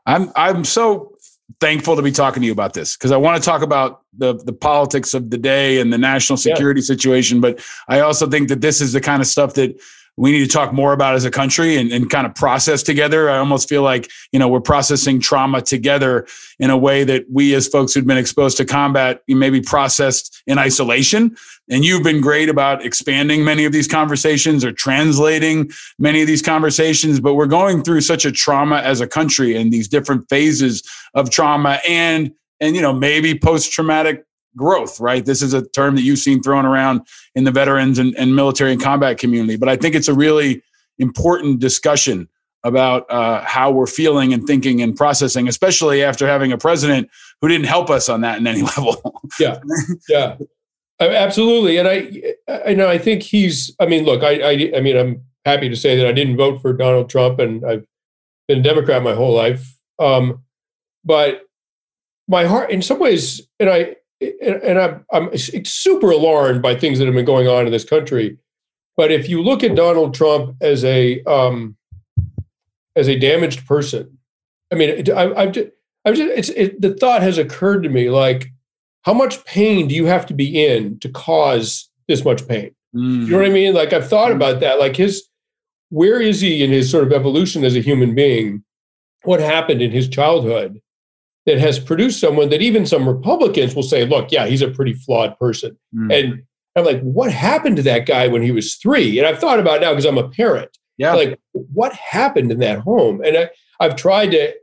[0.06, 1.16] I'm I'm so
[1.60, 4.36] thankful to be talking to you about this because I want to talk about the
[4.36, 6.86] the politics of the day and the national security yeah.
[6.86, 7.42] situation.
[7.42, 9.80] But I also think that this is the kind of stuff that
[10.18, 13.30] we need to talk more about as a country and, and kind of process together.
[13.30, 16.26] I almost feel like, you know, we're processing trauma together
[16.60, 20.58] in a way that we as folks who've been exposed to combat maybe processed in
[20.58, 21.36] isolation.
[21.70, 26.42] And you've been great about expanding many of these conversations or translating many of these
[26.42, 27.20] conversations.
[27.20, 31.30] But we're going through such a trauma as a country and these different phases of
[31.30, 34.24] trauma and and you know maybe post-traumatic
[34.56, 35.26] growth, right?
[35.26, 37.02] This is a term that you've seen thrown around
[37.36, 39.58] in the veterans and, and military and combat community.
[39.58, 40.62] But I think it's a really
[41.00, 42.30] important discussion
[42.64, 47.48] about uh, how we're feeling and thinking and processing, especially after having a president who
[47.48, 49.22] didn't help us on that in any level.
[49.40, 49.60] yeah,
[50.10, 50.36] yeah,
[51.00, 51.78] absolutely.
[51.78, 52.34] And I,
[52.66, 53.76] I know, I think he's.
[53.80, 56.62] I mean, look, I, I, I mean, I'm happy to say that I didn't vote
[56.62, 57.86] for Donald Trump, and I've
[58.48, 59.78] been a Democrat my whole life.
[60.00, 60.44] Um,
[61.04, 61.44] but
[62.28, 67.06] my heart, in some ways, and I, and I'm, I'm super alarmed by things that
[67.06, 68.38] have been going on in this country.
[68.98, 71.76] But if you look at Donald Trump as a um,
[72.96, 74.18] as a damaged person,
[74.72, 75.68] I mean, I, I've just,
[76.06, 78.52] I've just it's it, the thought has occurred to me like,
[79.02, 82.74] how much pain do you have to be in to cause this much pain?
[82.96, 83.26] Mm.
[83.26, 83.74] You know what I mean?
[83.74, 84.36] Like I've thought mm.
[84.36, 84.80] about that.
[84.80, 85.28] Like his,
[85.90, 88.64] where is he in his sort of evolution as a human being?
[89.24, 90.82] What happened in his childhood?
[91.46, 94.94] That has produced someone that even some Republicans will say, look, yeah, he's a pretty
[94.94, 95.78] flawed person.
[95.96, 96.14] Mm.
[96.14, 96.44] And
[96.76, 99.20] I'm like, what happened to that guy when he was three?
[99.20, 100.78] And I've thought about now because I'm a parent.
[100.98, 101.14] Yeah.
[101.14, 103.22] Like, what happened in that home?
[103.24, 104.54] And I, I've tried to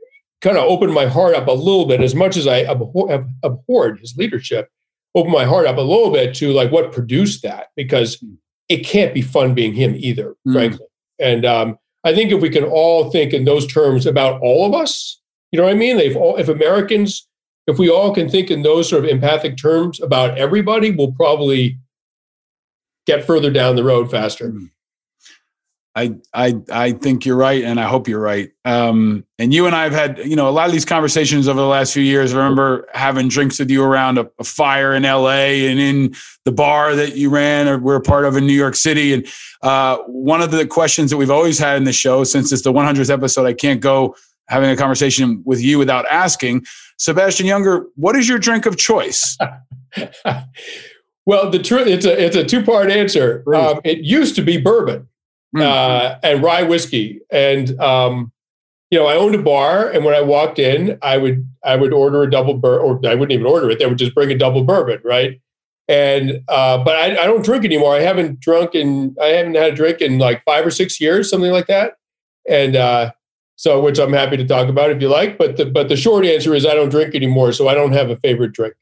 [0.41, 3.27] kind of open my heart up a little bit, as much as I abhor, have
[3.43, 4.69] abhorred his leadership,
[5.15, 8.33] open my heart up a little bit to like what produced that, because hmm.
[8.67, 10.53] it can't be fun being him either, mm.
[10.53, 10.85] frankly.
[11.19, 14.73] And um, I think if we can all think in those terms about all of
[14.73, 15.21] us,
[15.53, 15.99] you know what I mean?
[15.99, 17.27] If all, if Americans,
[17.67, 21.77] if we all can think in those sort of empathic terms about everybody, we'll probably
[23.05, 24.49] get further down the road faster.
[24.49, 24.65] Hmm.
[25.95, 28.49] I I I think you're right, and I hope you're right.
[28.65, 31.61] Um, and you and I have had you know a lot of these conversations over
[31.61, 32.33] the last few years.
[32.33, 35.69] I remember having drinks with you around a, a fire in L.A.
[35.69, 39.13] and in the bar that you ran or were part of in New York City.
[39.13, 39.27] And
[39.61, 42.73] uh, one of the questions that we've always had in the show, since it's the
[42.73, 44.15] 100th episode, I can't go
[44.47, 46.65] having a conversation with you without asking.
[46.97, 49.37] Sebastian Junger, what is your drink of choice?
[51.25, 53.43] well, the truth it's a it's a two part answer.
[53.53, 55.07] Um, it used to be bourbon
[55.55, 55.61] mm.
[55.61, 58.31] uh, and rye whiskey, and um,
[58.91, 61.93] you know I owned a bar, and when I walked in, I would I would
[61.93, 63.79] order a double bourbon, or I wouldn't even order it.
[63.79, 65.39] They would just bring a double bourbon, right?
[65.87, 67.95] And uh, but I, I don't drink anymore.
[67.95, 71.29] I haven't drunk in I haven't had a drink in like five or six years,
[71.29, 71.95] something like that.
[72.47, 73.11] And uh,
[73.55, 75.37] so, which I'm happy to talk about if you like.
[75.37, 78.09] But the, but the short answer is I don't drink anymore, so I don't have
[78.09, 78.73] a favorite drink.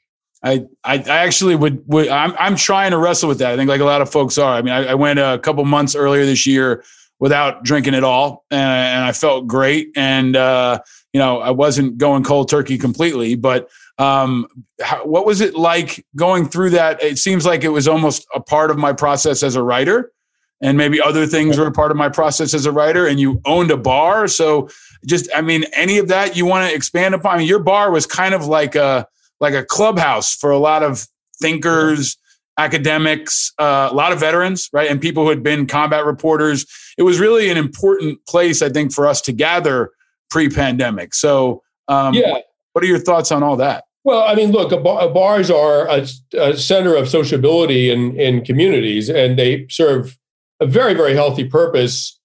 [0.43, 3.51] I, I, I actually would, would I'm, I'm trying to wrestle with that.
[3.51, 4.55] I think like a lot of folks are.
[4.55, 6.83] I mean, I, I went a couple months earlier this year
[7.19, 9.89] without drinking at all, and, and I felt great.
[9.95, 10.79] And uh,
[11.13, 14.47] you know, I wasn't going cold turkey completely, but um,
[14.81, 17.03] how, what was it like going through that?
[17.03, 20.11] It seems like it was almost a part of my process as a writer
[20.61, 23.41] and maybe other things were a part of my process as a writer and you
[23.45, 24.27] owned a bar.
[24.27, 24.69] So
[25.05, 27.35] just i mean any of that you want to expand upon?
[27.35, 29.07] I mean, your bar was kind of like a
[29.39, 31.07] like a clubhouse for a lot of
[31.41, 32.17] thinkers
[32.57, 34.89] academics uh, a lot of veterans right?
[34.89, 36.65] And people who had been combat reporters.
[36.97, 39.91] It was really an important place i think for us to gather
[40.31, 41.13] pre-pandemic.
[41.13, 42.37] So um, yeah.
[42.73, 43.83] what are your thoughts on all that?
[44.03, 49.37] Well, I mean, look, bars are a, a, center of sociability in, in communities, and
[49.37, 50.17] they serve
[50.61, 52.17] a very very healthy purpose.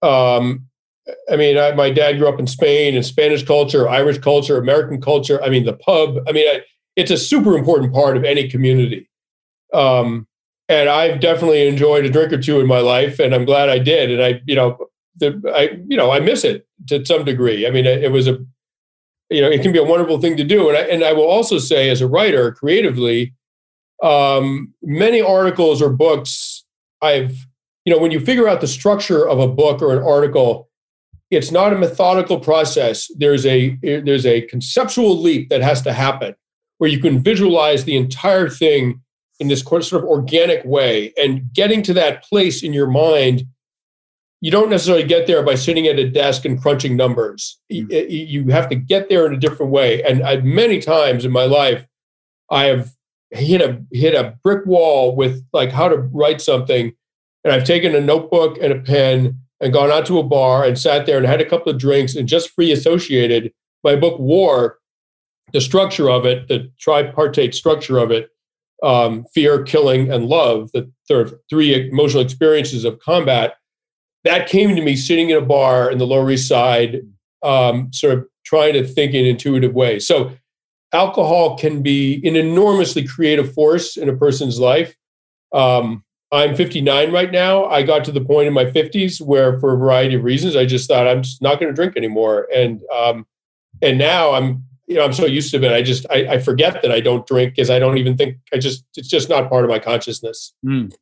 [0.00, 0.66] Um,
[1.30, 5.00] I mean, I, my dad grew up in Spain and Spanish culture, Irish culture, American
[5.02, 5.42] culture.
[5.42, 6.16] I mean, the pub.
[6.26, 6.62] I mean, I,
[6.96, 9.10] it's a super important part of any community.
[9.74, 10.26] Um,
[10.68, 13.78] and I've definitely enjoyed a drink or two in my life, and I'm glad I
[13.78, 14.10] did.
[14.10, 14.78] And I, you know,
[15.16, 17.66] the, I, you know, I miss it to some degree.
[17.66, 18.38] I mean, it, it was a,
[19.28, 20.68] you know, it can be a wonderful thing to do.
[20.68, 23.34] And I, and I will also say, as a writer, creatively,
[24.02, 26.64] um, many articles or books
[27.02, 27.46] I've
[27.84, 30.68] you know, when you figure out the structure of a book or an article,
[31.30, 33.08] it's not a methodical process.
[33.16, 36.34] There's a there's a conceptual leap that has to happen
[36.78, 39.00] where you can visualize the entire thing
[39.40, 41.12] in this sort of organic way.
[41.16, 43.44] And getting to that place in your mind,
[44.40, 47.58] you don't necessarily get there by sitting at a desk and crunching numbers.
[47.72, 48.10] Mm-hmm.
[48.10, 50.02] You have to get there in a different way.
[50.02, 51.86] And I've many times in my life,
[52.50, 52.92] I have
[53.30, 56.94] hit a hit a brick wall with like how to write something
[57.44, 60.78] and I've taken a notebook and a pen and gone out to a bar and
[60.78, 63.52] sat there and had a couple of drinks and just free associated.
[63.82, 64.78] My book War
[65.54, 68.28] the structure of it, the tripartite structure of it,
[68.82, 73.54] um, fear, killing, and love, the sort of three emotional experiences of combat,
[74.24, 77.02] that came to me sitting in a bar in the Lower East Side,
[77.42, 80.06] um, sort of trying to think in intuitive ways.
[80.06, 80.32] So,
[80.92, 84.96] alcohol can be an enormously creative force in a person's life.
[85.52, 87.66] Um, I'm 59 right now.
[87.66, 90.66] I got to the point in my 50s where, for a variety of reasons, I
[90.66, 92.48] just thought I'm just not going to drink anymore.
[92.52, 93.26] And um,
[93.82, 95.72] and now I'm you know I'm so used to it.
[95.72, 98.58] I just I, I forget that I don't drink because I don't even think I
[98.58, 100.54] just it's just not part of my consciousness.
[100.64, 100.94] Mm.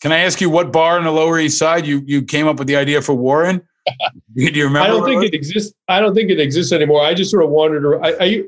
[0.00, 2.58] Can I ask you what bar on the Lower East Side you you came up
[2.58, 3.62] with the idea for Warren?
[4.34, 4.88] Do you remember?
[4.88, 5.74] I don't think it exists.
[5.88, 7.02] I don't think it exists anymore.
[7.02, 7.84] I just sort of wandered.
[7.84, 8.04] Around.
[8.04, 8.42] I I,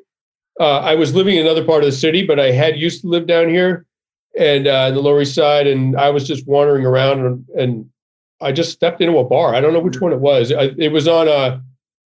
[0.59, 3.09] uh, I was living in another part of the city, but I had used to
[3.09, 3.87] live down here
[4.39, 7.91] and uh, the Lower East Side, and I was just wandering around, and, and
[8.41, 9.55] I just stepped into a bar.
[9.55, 10.53] I don't know which one it was.
[10.53, 11.61] I, it was on uh,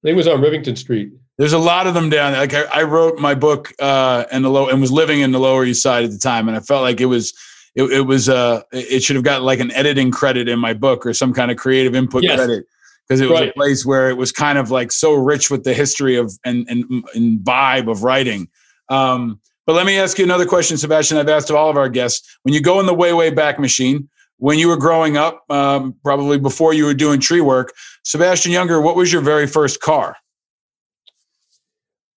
[0.04, 1.12] it was on Rivington Street.
[1.38, 2.40] There's a lot of them down there.
[2.40, 5.40] Like I, I wrote my book uh, and the low and was living in the
[5.40, 7.34] Lower East Side at the time, and I felt like it was
[7.74, 11.06] it, it was uh it should have got like an editing credit in my book
[11.06, 12.36] or some kind of creative input yes.
[12.36, 12.66] credit
[13.08, 13.48] because it was right.
[13.48, 16.66] a place where it was kind of like so rich with the history of and
[16.68, 18.48] and, and vibe of writing.
[18.88, 21.16] Um, but let me ask you another question, Sebastian.
[21.16, 22.36] I've asked of all of our guests.
[22.42, 25.94] When you go in the way, way back machine, when you were growing up, um,
[26.02, 30.16] probably before you were doing tree work, Sebastian Junger, what was your very first car?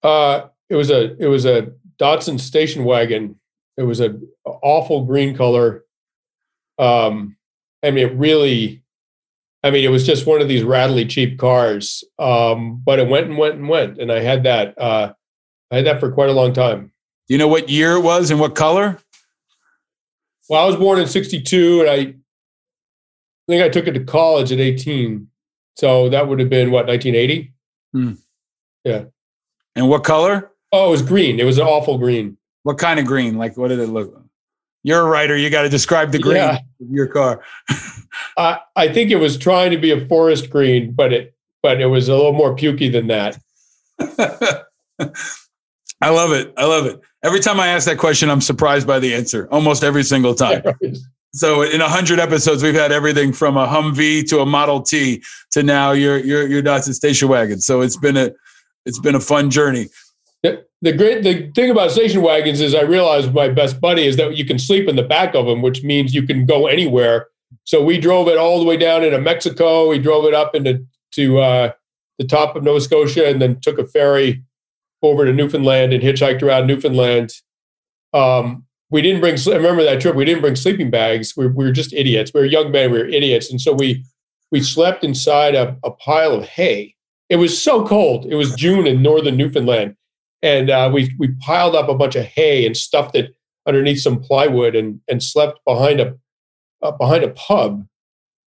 [0.02, 3.40] Uh, it was a it was a Datsun station wagon.
[3.78, 5.86] It was an awful green color.
[6.80, 7.38] Um,
[7.84, 8.82] I mean, it really,
[9.64, 12.04] I mean, it was just one of these rattly cheap cars.
[12.18, 14.76] Um, but it went and went and went, and I had that.
[14.76, 15.14] Uh,
[15.70, 16.93] I had that for quite a long time.
[17.34, 19.00] You know what year it was and what color?
[20.48, 22.14] Well, I was born in 62 and I, I
[23.48, 25.28] think I took it to college at 18.
[25.76, 27.52] So that would have been what, 1980?
[27.92, 28.12] Hmm.
[28.84, 29.06] Yeah.
[29.76, 30.52] And what color?
[30.72, 31.40] Oh, it was green.
[31.40, 32.38] It was an awful green.
[32.62, 33.40] What kind of green?
[33.40, 34.26] Like, what did it look like?
[34.84, 35.36] You're a writer.
[35.36, 36.60] You got to describe the green yeah.
[36.82, 37.42] of your car.
[38.38, 41.88] I, I think it was trying to be a forest green, but it but it
[41.88, 43.40] was a little more pukey than that.
[46.04, 46.54] I love it.
[46.58, 47.00] I love it.
[47.24, 50.62] Every time I ask that question, I'm surprised by the answer almost every single time.
[51.34, 55.24] so in a hundred episodes, we've had everything from a Humvee to a Model T
[55.52, 57.62] to now your your your Datsun station wagon.
[57.62, 58.32] So it's been a
[58.86, 59.88] it's been a fun journey.
[60.42, 64.18] The, the great the thing about station wagons is I realized my best buddy is
[64.18, 67.28] that you can sleep in the back of them, which means you can go anywhere.
[67.64, 69.88] So we drove it all the way down into Mexico.
[69.88, 71.72] We drove it up into to uh,
[72.20, 74.44] the top of Nova Scotia, and then took a ferry
[75.04, 77.32] over to Newfoundland and hitchhiked around Newfoundland.
[78.14, 79.38] Um, we didn't bring.
[79.48, 80.16] I remember that trip.
[80.16, 81.34] We didn't bring sleeping bags.
[81.36, 82.32] We, we, were just idiots.
[82.34, 82.92] We were young men.
[82.92, 84.06] We were idiots, and so we
[84.52, 86.96] we slept inside a, a pile of hay.
[87.30, 88.28] It was so cold.
[88.28, 89.96] It was June in northern Newfoundland,
[90.44, 93.36] and uh, we we piled up a bunch of hay and stuffed it
[93.66, 96.16] underneath some plywood and and slept behind a
[96.84, 97.88] uh, behind a pub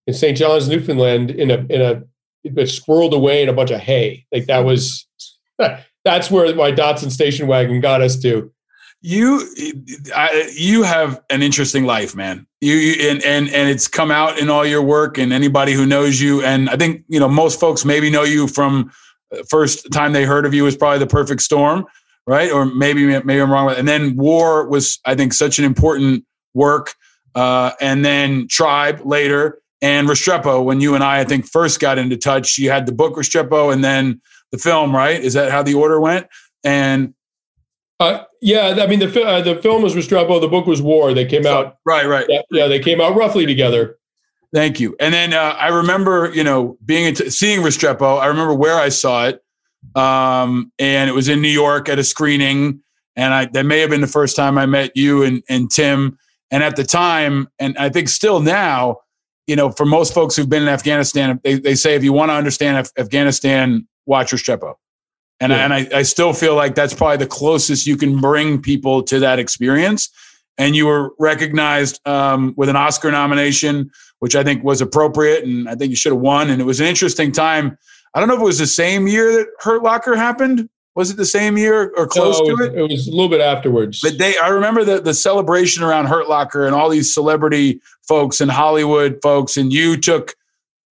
[0.07, 0.37] in St.
[0.37, 2.03] John's, Newfoundland, in a in a
[2.45, 4.25] it squirreled away in a bunch of hay.
[4.31, 5.09] Like that was
[6.07, 8.53] that's where my Datsun station wagon got us to.
[9.03, 9.43] You,
[10.15, 12.47] I, you have an interesting life, man.
[12.61, 15.85] You, you, and and and it's come out in all your work and anybody who
[15.85, 16.43] knows you.
[16.45, 18.93] And I think you know most folks maybe know you from
[19.33, 21.85] uh, first time they heard of you was probably the Perfect Storm,
[22.27, 22.51] right?
[22.53, 23.67] Or maybe maybe I'm wrong.
[23.67, 23.79] with.
[23.79, 26.95] And then War was I think such an important work.
[27.35, 31.99] Uh, and then Tribe later and Restrepo when you and I I think first got
[31.99, 32.59] into touch.
[32.59, 34.21] You had the book Restrepo and then
[34.53, 35.21] the film, right?
[35.21, 36.27] Is that how the order went?
[36.65, 37.15] And
[37.99, 41.15] uh, yeah, I mean the uh, the film was Restrepo, the book was War.
[41.15, 42.27] They came out right, right.
[42.29, 43.99] Yeah, yeah, they came out roughly together.
[44.55, 44.97] Thank you.
[45.01, 48.21] And then uh, I remember, you know, being into, seeing Restrepo.
[48.21, 49.43] I remember where I saw it,
[49.95, 52.81] um, and it was in New York at a screening.
[53.17, 56.19] And I that may have been the first time I met you and and Tim.
[56.51, 58.99] And at the time, and I think still now,
[59.47, 62.31] you know, for most folks who've been in Afghanistan, they, they say if you want
[62.31, 64.75] to understand Af- Afghanistan watch Restrepo.
[65.41, 65.59] And, yeah.
[65.59, 69.03] I, and I, I still feel like that's probably the closest you can bring people
[69.05, 70.09] to that experience.
[70.59, 73.91] And you were recognized um, with an Oscar nomination,
[74.21, 75.45] which I think was appropriate.
[75.45, 76.49] And I think you should have won.
[76.49, 77.77] And it was an interesting time.
[78.15, 80.71] I don't know if it was the same year that Hurt Locker happened.
[80.95, 82.75] Was it the same year or close no, to it?
[82.75, 84.01] It was a little bit afterwards.
[84.01, 88.41] But they, I remember the, the celebration around Hurt Locker and all these celebrity folks
[88.41, 89.59] and Hollywood folks.
[89.59, 90.35] And you took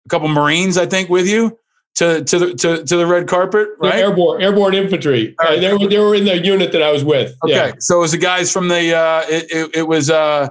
[0.04, 1.58] a couple Marines, I think, with you
[1.96, 3.94] to to the to, to the red carpet, right?
[3.94, 5.34] airborne airborne infantry.
[5.38, 5.58] Right.
[5.58, 7.36] Uh, they were they were in the unit that I was with.
[7.44, 7.72] Okay, yeah.
[7.78, 10.48] so it was the guys from the uh, it, it, it was uh,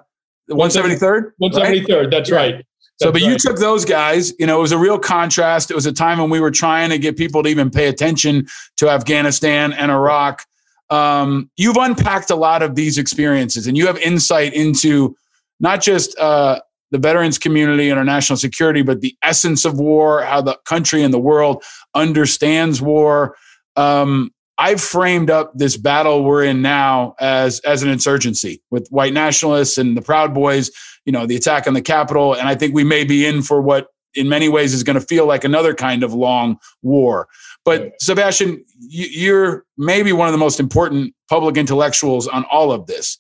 [0.49, 1.31] 173rd.
[1.41, 2.01] 173rd.
[2.01, 2.11] Right?
[2.11, 2.55] That's right.
[2.55, 2.67] That's
[2.99, 3.31] so, but right.
[3.31, 4.33] you took those guys.
[4.39, 5.71] You know, it was a real contrast.
[5.71, 8.47] It was a time when we were trying to get people to even pay attention
[8.77, 10.45] to Afghanistan and Iraq.
[10.89, 15.17] Um, you've unpacked a lot of these experiences, and you have insight into
[15.59, 16.61] not just uh,
[16.93, 21.01] the veterans community and our national security, but the essence of war, how the country
[21.01, 21.63] and the world
[21.95, 23.35] understands war.
[23.75, 29.11] Um, I've framed up this battle we're in now as as an insurgency with white
[29.11, 30.69] nationalists and the Proud Boys.
[31.05, 33.59] You know, the attack on the Capitol, and I think we may be in for
[33.59, 37.27] what, in many ways, is going to feel like another kind of long war.
[37.65, 37.93] But.
[37.99, 43.17] Sebastian, you're maybe one of the most important public intellectuals on all of this.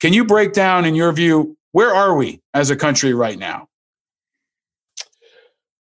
[0.00, 3.68] Can you break down, in your view, where are we as a country right now?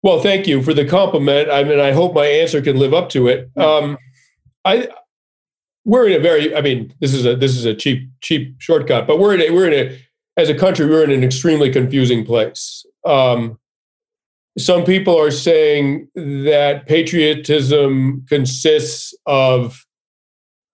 [0.03, 1.49] Well, thank you for the compliment.
[1.49, 3.49] I mean, I hope my answer can live up to it.
[3.57, 3.97] Um,
[4.63, 4.89] I
[5.83, 9.07] we're in a very I mean this is a this is a cheap cheap shortcut,
[9.07, 9.99] but we're in a, we're in a
[10.37, 12.85] as a country we're in an extremely confusing place.
[13.05, 13.59] Um,
[14.57, 19.85] some people are saying that patriotism consists of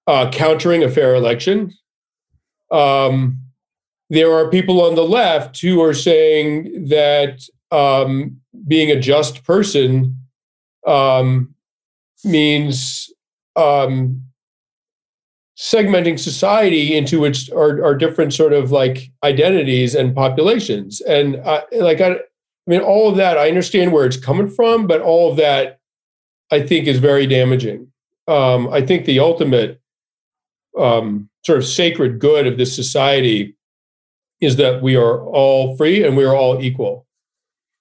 [0.08, 1.74] uh, countering a fair election.
[2.70, 3.41] Um,
[4.12, 7.42] there are people on the left who are saying that
[7.72, 10.18] um, being a just person
[10.86, 11.56] um,
[12.26, 13.10] means
[13.56, 14.22] um,
[15.58, 21.00] segmenting society into its our, our different sort of like identities and populations.
[21.00, 22.20] And uh, like I, I
[22.68, 25.80] mean all of that i understand where it's coming from but all of that
[26.52, 27.88] i think is very damaging.
[28.28, 29.82] Um, i think the ultimate
[30.78, 33.56] um, sort of sacred good of this society
[34.42, 37.06] is that we are all free and we are all equal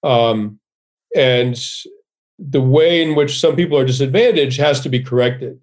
[0.02, 0.58] um,
[1.14, 1.60] and
[2.38, 5.60] the way in which some people are disadvantaged has to be corrected.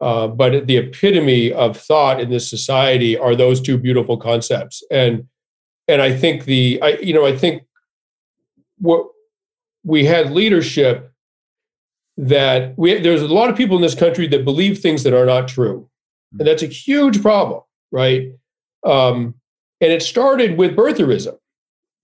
[0.00, 5.26] Uh, but the epitome of thought in this society are those two beautiful concepts, and
[5.88, 7.62] and I think the I you know I think
[8.78, 9.06] what
[9.84, 11.10] we had leadership
[12.18, 15.24] that we there's a lot of people in this country that believe things that are
[15.24, 15.88] not true,
[16.38, 18.32] and that's a huge problem, right?
[18.84, 19.34] Um,
[19.80, 21.38] and it started with birtherism,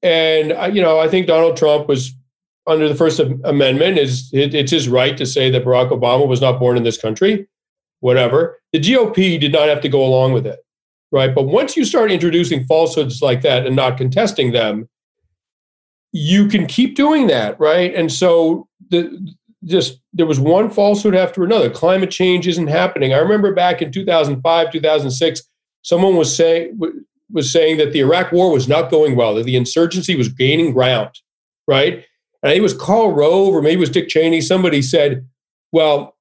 [0.03, 2.15] and I, you know I think Donald Trump was
[2.67, 6.41] under the First Amendment, is it, it's his right to say that Barack Obama was
[6.41, 7.49] not born in this country,
[8.01, 8.61] whatever.
[8.73, 10.61] The GOP did not have to go along with it,
[11.11, 11.35] right?
[11.35, 14.89] But once you start introducing falsehoods like that and not contesting them,
[16.13, 17.93] you can keep doing that, right?
[17.95, 21.71] And so the just there was one falsehood after another.
[21.71, 23.13] Climate change isn't happening.
[23.13, 25.43] I remember back in 2005, 2006,
[25.83, 26.79] someone was saying
[27.33, 30.73] was saying that the Iraq War was not going well, that the insurgency was gaining
[30.73, 31.11] ground,
[31.67, 32.05] right?
[32.43, 34.41] and it was Karl Rove or maybe it was Dick Cheney.
[34.41, 35.27] Somebody said,
[35.73, 36.17] "Well,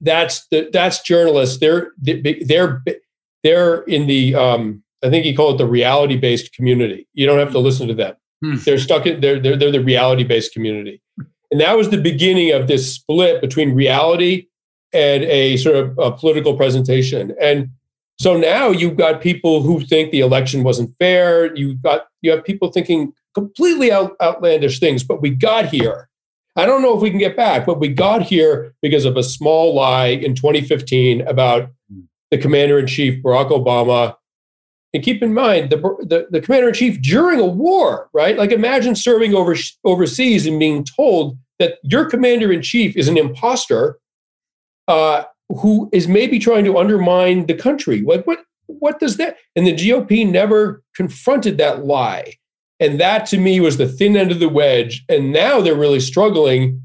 [0.00, 1.58] that's the, that's journalists.
[1.58, 2.82] They're they're
[3.42, 7.08] they're in the um, I think he called it the reality based community.
[7.14, 8.14] You don't have to listen to them.
[8.42, 8.56] Hmm.
[8.64, 11.02] They're stuck in they're they're, they're the reality based community."
[11.52, 14.46] And that was the beginning of this split between reality
[14.92, 17.34] and a sort of a political presentation.
[17.40, 17.70] And
[18.20, 21.56] so now you've got people who think the election wasn't fair.
[21.56, 25.02] You've got you have people thinking completely out, outlandish things.
[25.02, 26.10] But we got here.
[26.54, 29.22] I don't know if we can get back, but we got here because of a
[29.22, 31.70] small lie in 2015 about
[32.30, 34.14] the commander in chief, Barack Obama.
[34.92, 38.36] And keep in mind, the, the, the commander in chief during a war, right?
[38.36, 43.16] Like imagine serving over, overseas and being told that your commander in chief is an
[43.16, 43.98] imposter
[44.88, 45.22] uh,
[45.58, 48.02] who is maybe trying to undermine the country.
[48.02, 48.40] Like what?
[48.66, 49.36] What does that?
[49.56, 52.34] And the GOP never confronted that lie.
[52.78, 55.04] And that to me was the thin end of the wedge.
[55.08, 56.80] And now they're really struggling.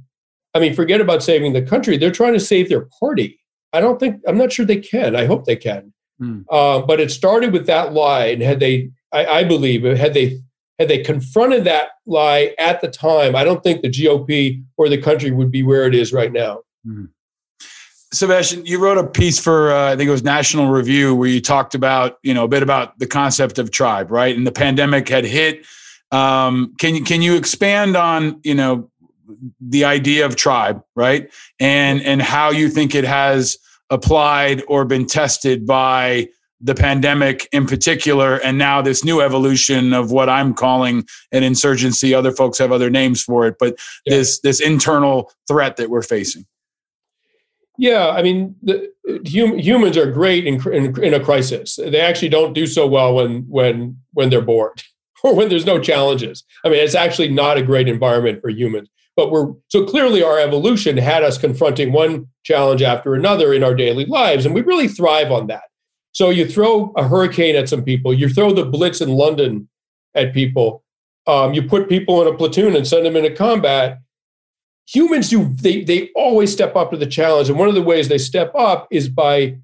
[0.56, 1.96] I mean, forget about saving the country.
[1.98, 3.40] They're trying to save their party.
[3.72, 5.16] I don't think, I'm not sure they can.
[5.16, 5.94] I hope they can.
[6.20, 6.46] Mm.
[6.50, 8.26] Uh, but it started with that lie.
[8.26, 10.40] And had they, I, I believe, had they
[10.80, 15.02] had they confronted that lie at the time, I don't think the GOP or the
[15.02, 16.62] country would be where it is right now.
[16.86, 17.10] Mm.
[18.16, 21.42] Sebastian, you wrote a piece for uh, I think it was National Review where you
[21.42, 24.36] talked about you know a bit about the concept of tribe, right?
[24.36, 25.66] And the pandemic had hit.
[26.12, 28.90] Um, can you can you expand on you know
[29.60, 31.32] the idea of tribe, right?
[31.60, 33.58] And and how you think it has
[33.90, 36.30] applied or been tested by
[36.62, 42.14] the pandemic in particular, and now this new evolution of what I'm calling an insurgency.
[42.14, 44.18] Other folks have other names for it, but yeah.
[44.18, 46.46] this this internal threat that we're facing.
[47.78, 51.76] Yeah, I mean, the, hum, humans are great in, in, in a crisis.
[51.76, 54.82] They actually don't do so well when when when they're bored
[55.24, 56.44] or when there's no challenges.
[56.64, 58.90] I mean, it's actually not a great environment for humans.
[59.16, 63.74] But we're so clearly our evolution had us confronting one challenge after another in our
[63.74, 65.64] daily lives, and we really thrive on that.
[66.12, 69.70] So you throw a hurricane at some people, you throw the blitz in London
[70.14, 70.84] at people,
[71.28, 74.00] um, you put people in a platoon and send them into combat.
[74.88, 78.08] Humans do they they always step up to the challenge, and one of the ways
[78.08, 79.58] they step up is by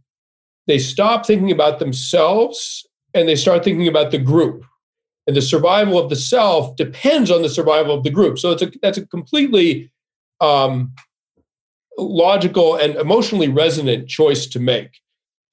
[0.68, 4.64] they stop thinking about themselves and they start thinking about the group.
[5.28, 8.40] And the survival of the self depends on the survival of the group.
[8.40, 9.92] So it's a, that's a completely
[10.40, 10.94] um,
[11.98, 15.00] logical and emotionally resonant choice to make.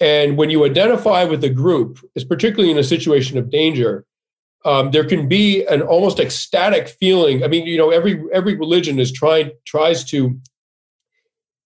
[0.00, 4.04] And when you identify with a group, is particularly in a situation of danger,
[4.64, 7.44] um, there can be an almost ecstatic feeling.
[7.44, 10.38] I mean, you know, every every religion is trying tries to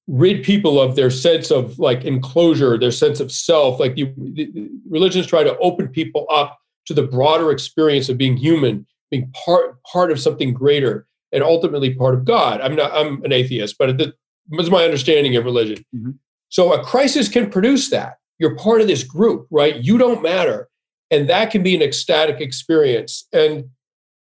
[0.07, 3.81] rid people of their sense of like enclosure, their sense of self.
[3.81, 8.37] Like you, the, religions try to open people up to the broader experience of being
[8.37, 12.61] human, being part part of something greater, and ultimately part of God.
[12.61, 12.93] I'm not.
[12.93, 15.85] I'm an atheist, but that's my understanding of religion.
[15.95, 16.11] Mm-hmm.
[16.51, 18.19] So a crisis can produce that.
[18.39, 19.77] You're part of this group, right?
[19.77, 20.69] You don't matter,
[21.13, 23.29] and that can be an ecstatic experience.
[23.33, 23.69] And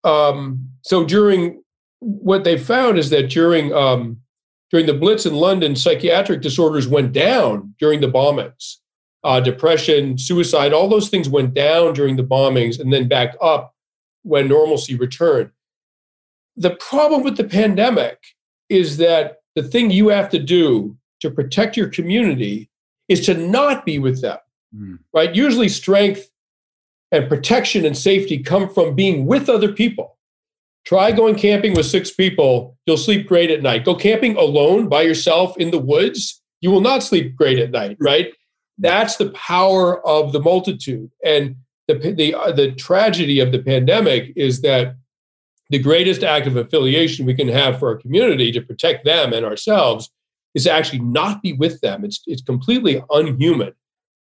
[0.04, 1.62] um, so during
[2.00, 4.18] what they found is that during um,
[4.70, 8.76] during the Blitz in London, psychiatric disorders went down during the bombings.
[9.24, 13.74] Uh, depression, suicide, all those things went down during the bombings and then back up
[14.22, 15.50] when normalcy returned.
[16.56, 18.18] The problem with the pandemic
[18.68, 22.68] is that the thing you have to do to protect your community
[23.08, 24.38] is to not be with them,
[24.76, 24.98] mm.
[25.14, 25.34] right?
[25.34, 26.31] Usually, strength
[27.12, 30.18] and protection and safety come from being with other people.
[30.84, 32.76] Try going camping with six people.
[32.86, 33.84] You'll sleep great at night.
[33.84, 36.42] Go camping alone by yourself in the woods.
[36.60, 38.32] You will not sleep great at night, right?
[38.78, 41.10] That's the power of the multitude.
[41.24, 41.56] And
[41.86, 44.96] the, the, uh, the tragedy of the pandemic is that
[45.70, 49.44] the greatest act of affiliation we can have for our community to protect them and
[49.44, 50.10] ourselves
[50.54, 52.04] is actually not be with them.
[52.04, 53.72] It's, it's completely unhuman.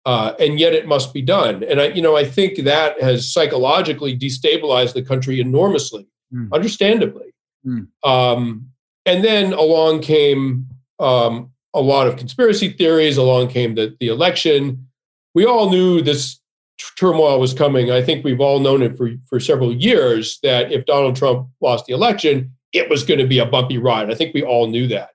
[0.05, 1.63] Uh, and yet it must be done.
[1.63, 6.51] And I, you know, I think that has psychologically destabilized the country enormously mm.
[6.51, 7.33] understandably.
[7.65, 7.87] Mm.
[8.03, 8.69] Um,
[9.05, 10.67] and then along came
[10.99, 13.17] um, a lot of conspiracy theories.
[13.17, 14.87] Along came the, the election.
[15.33, 16.39] We all knew this
[16.77, 17.91] t- turmoil was coming.
[17.91, 21.85] I think we've all known it for, for several years that if Donald Trump lost
[21.85, 24.11] the election, it was going to be a bumpy ride.
[24.11, 25.11] I think we all knew that.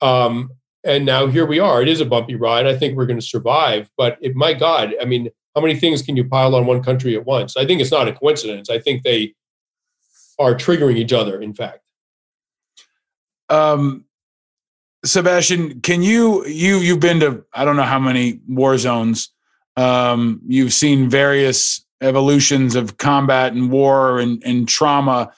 [0.00, 0.50] Um,
[0.84, 1.82] and now here we are.
[1.82, 2.66] It is a bumpy ride.
[2.66, 3.90] I think we're going to survive.
[3.96, 7.14] But it, my God, I mean, how many things can you pile on one country
[7.14, 7.56] at once?
[7.56, 8.70] I think it's not a coincidence.
[8.70, 9.34] I think they
[10.38, 11.80] are triggering each other, in fact.
[13.48, 14.04] Um,
[15.04, 19.30] Sebastian, can you you you've been to I don't know how many war zones.
[19.76, 25.32] Um, you've seen various evolutions of combat and war and, and trauma.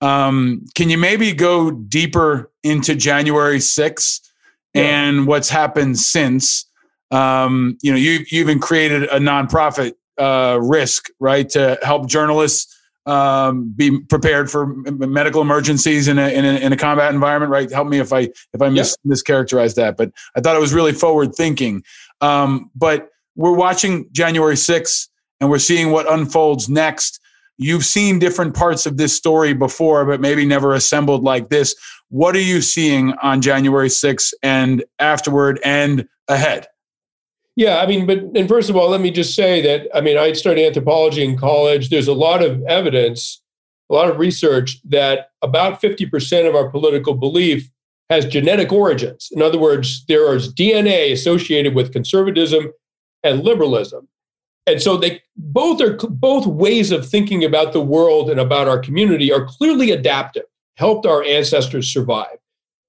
[0.00, 4.20] Um, can you maybe go deeper into January 6th
[4.74, 4.82] yeah.
[4.82, 6.66] and what's happened since?
[7.10, 12.74] Um, you know, you, you've even created a nonprofit uh, RISC, right, to help journalists
[13.06, 17.70] um, be prepared for medical emergencies in a, in a, in a combat environment, right?
[17.70, 19.14] Help me if I if I mis- yep.
[19.14, 21.82] mischaracterized that, but I thought it was really forward thinking.
[22.20, 25.08] Um, but we're watching January 6th
[25.40, 27.20] and we're seeing what unfolds next.
[27.56, 31.74] You've seen different parts of this story before, but maybe never assembled like this.
[32.08, 36.66] What are you seeing on January 6th and afterward and ahead?
[37.56, 40.18] Yeah, I mean, but and first of all, let me just say that I mean,
[40.18, 41.88] I studied anthropology in college.
[41.88, 43.40] There's a lot of evidence,
[43.90, 47.70] a lot of research that about 50% of our political belief
[48.10, 49.28] has genetic origins.
[49.30, 52.72] In other words, there is DNA associated with conservatism
[53.22, 54.08] and liberalism.
[54.66, 58.78] And so they both are both ways of thinking about the world and about our
[58.78, 60.44] community are clearly adaptive,
[60.76, 62.38] helped our ancestors survive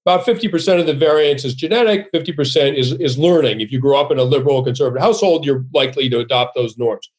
[0.06, 3.60] about 50% of the variance is genetic, 50% is, is learning.
[3.60, 7.10] If you grow up in a liberal conservative household, you're likely to adopt those norms.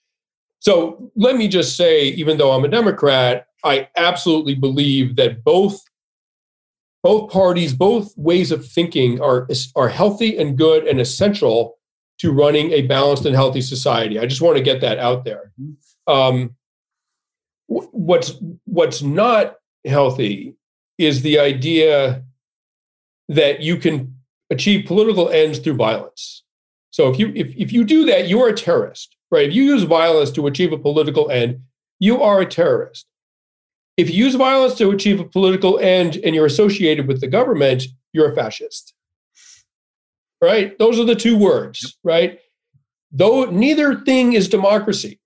[0.60, 5.82] So let me just say, even though I'm a Democrat, I absolutely believe that both
[7.04, 11.77] both parties, both ways of thinking are, are healthy and good and essential
[12.20, 14.20] to running a balanced and healthy society.
[14.20, 15.52] I just want to get that out there.
[16.08, 16.56] Um,
[17.68, 18.34] what's
[18.66, 19.56] what's not
[19.86, 20.56] healthy
[20.98, 22.24] is the idea
[23.30, 24.16] that you can
[24.50, 26.44] achieve political ends through violence.
[26.92, 29.48] So if you if, if you do that, you are a terrorist, right?
[29.48, 31.62] If you use violence to achieve a political end,
[32.00, 33.06] you are a terrorist.
[33.98, 37.84] If you use violence to achieve a political end and you're associated with the government,
[38.14, 38.94] you're a fascist.
[40.42, 40.78] Right?
[40.78, 42.40] Those are the two words, right?
[43.12, 45.20] Though neither thing is democracy,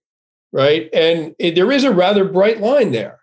[0.54, 0.90] right?
[0.94, 3.22] And it, there is a rather bright line there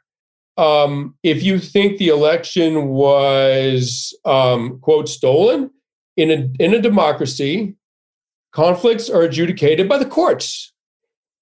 [0.58, 5.70] um, if you think the election was um, quote stolen
[6.16, 7.76] in a in a democracy,
[8.52, 10.72] conflicts are adjudicated by the courts.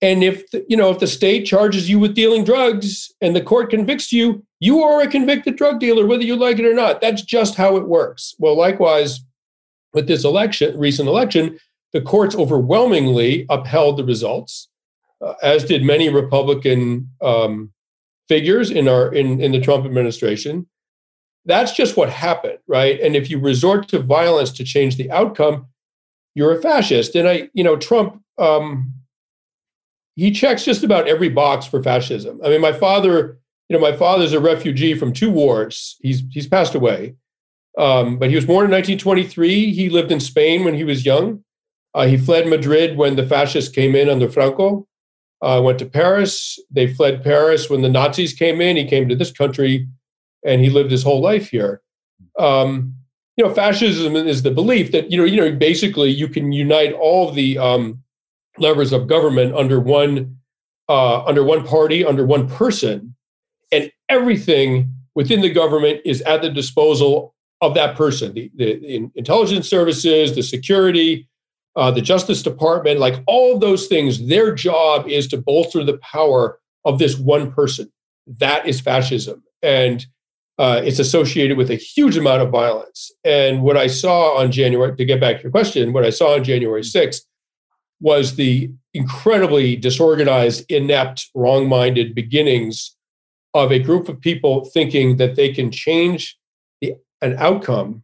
[0.02, 3.40] And if the, you know if the state charges you with dealing drugs and the
[3.40, 7.00] court convicts you, you are a convicted drug dealer, whether you like it or not.
[7.00, 8.34] That's just how it works.
[8.38, 9.20] Well, likewise,
[9.92, 11.58] with this election, recent election,
[11.92, 14.68] the courts overwhelmingly upheld the results,
[15.24, 17.72] uh, as did many Republican um,
[18.28, 20.66] figures in our in, in the Trump administration.
[21.44, 23.00] That's just what happened, right?
[23.00, 25.66] And if you resort to violence to change the outcome,
[26.34, 27.14] you're a fascist.
[27.14, 28.92] And I, you know, Trump, um,
[30.16, 32.40] he checks just about every box for fascism.
[32.44, 35.96] I mean, my father, you know, my father's a refugee from two wars.
[36.00, 37.14] He's he's passed away,
[37.76, 39.72] um, but he was born in 1923.
[39.72, 41.44] He lived in Spain when he was young.
[41.94, 44.86] Uh, he fled Madrid when the fascists came in under Franco.
[45.42, 46.58] Uh, went to Paris.
[46.70, 48.76] They fled Paris when the Nazis came in.
[48.76, 49.86] He came to this country
[50.44, 51.82] and he lived his whole life here.
[52.38, 52.94] Um,
[53.36, 56.94] you know, fascism is the belief that you know, you know, basically you can unite
[56.94, 58.02] all the um,
[58.58, 60.38] levers of government under one
[60.88, 63.14] uh, under one party, under one person,
[63.72, 68.34] and everything within the government is at the disposal of that person.
[68.34, 71.28] The, the, intelligence services, the security,
[71.74, 75.98] uh, the Justice Department, like all of those things, their job is to bolster the
[75.98, 77.90] power of this one person.
[78.26, 79.42] That is fascism.
[79.62, 80.06] And
[80.58, 83.10] uh, it's associated with a huge amount of violence.
[83.24, 86.34] And what I saw on January, to get back to your question, what I saw
[86.34, 87.20] on January 6th
[88.00, 92.96] was the incredibly disorganized, inept, wrong minded beginnings
[93.54, 96.36] of a group of people thinking that they can change
[97.22, 98.02] an outcome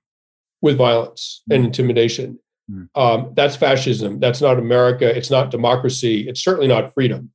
[0.61, 1.67] with violence and hmm.
[1.67, 2.39] intimidation.
[2.71, 2.89] Mm.
[2.95, 4.21] Um, that's fascism.
[4.21, 5.15] That's not America.
[5.15, 6.29] It's not democracy.
[6.29, 7.33] It's certainly not freedom.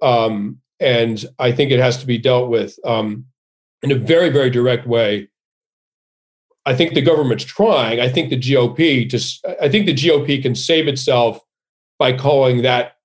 [0.00, 3.26] Um, and I think it has to be dealt with um,
[3.82, 5.28] in a very, very direct way.
[6.64, 8.00] I think the government's trying.
[8.00, 9.44] I think the GOP just.
[9.60, 11.40] I think the GOP can save itself
[11.98, 12.96] by calling that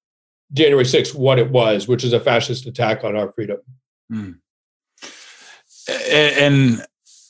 [0.54, 3.58] January 6th what it was, which is a fascist attack on our freedom.
[4.12, 4.40] Mm.
[6.12, 6.86] And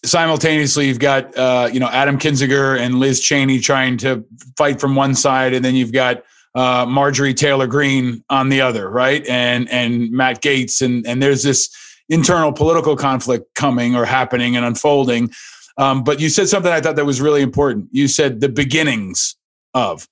[0.06, 4.26] simultaneously, you've got uh, you know Adam Kinzinger and Liz Cheney trying to
[4.58, 6.24] fight from one side, and then you've got
[6.56, 9.26] uh, Marjorie Taylor Greene on the other, right?
[9.28, 11.70] And and Matt Gaetz, and and there's this
[12.10, 15.32] internal political conflict coming or happening and unfolding.
[15.78, 17.90] Um, but you said something I thought that was really important.
[17.92, 19.36] You said the beginnings
[19.74, 20.08] of.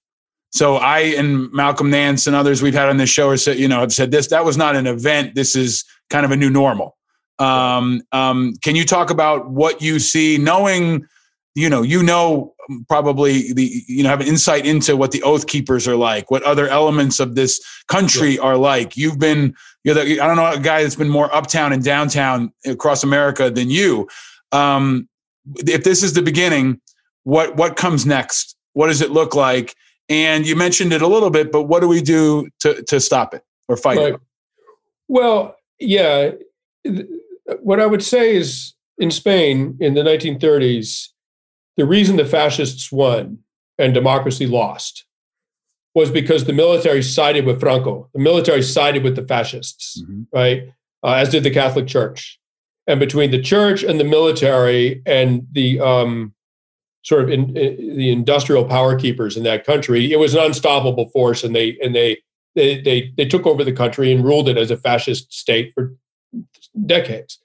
[0.52, 3.80] So I and Malcolm Nance and others we've had on this show are you know,
[3.80, 4.28] have said this.
[4.28, 5.34] That was not an event.
[5.34, 6.96] This is kind of a new normal.
[7.40, 11.06] Um, um, can you talk about what you see, knowing,
[11.56, 12.54] you know, you know,
[12.88, 16.44] probably the, you know, have an insight into what the oath keepers are like, what
[16.44, 18.42] other elements of this country yeah.
[18.42, 18.96] are like.
[18.96, 19.54] You've been
[19.84, 23.50] you're the, I don't know a guy that's been more uptown and downtown across America
[23.50, 24.08] than you.
[24.52, 25.10] Um,
[25.58, 26.80] if this is the beginning,
[27.24, 28.56] what what comes next?
[28.74, 29.76] What does it look like?
[30.10, 33.34] And you mentioned it a little bit, but what do we do to to stop
[33.34, 34.14] it or fight right.
[34.14, 34.20] it?
[35.08, 36.32] Well, yeah.
[37.62, 41.10] What I would say is in Spain in the 1930s,
[41.78, 43.40] the reason the fascists won
[43.78, 45.06] and democracy lost
[45.96, 48.10] was because the military sided with Franco.
[48.14, 50.24] The military sided with the fascists, mm-hmm.
[50.32, 50.64] right?
[51.04, 52.40] Uh, as did the Catholic Church.
[52.88, 56.34] And between the church and the military and the um,
[57.04, 61.08] sort of in, in, the industrial power keepers in that country, it was an unstoppable
[61.10, 62.22] force, and they and they
[62.56, 65.94] they they, they took over the country and ruled it as a fascist state for
[66.86, 67.40] decades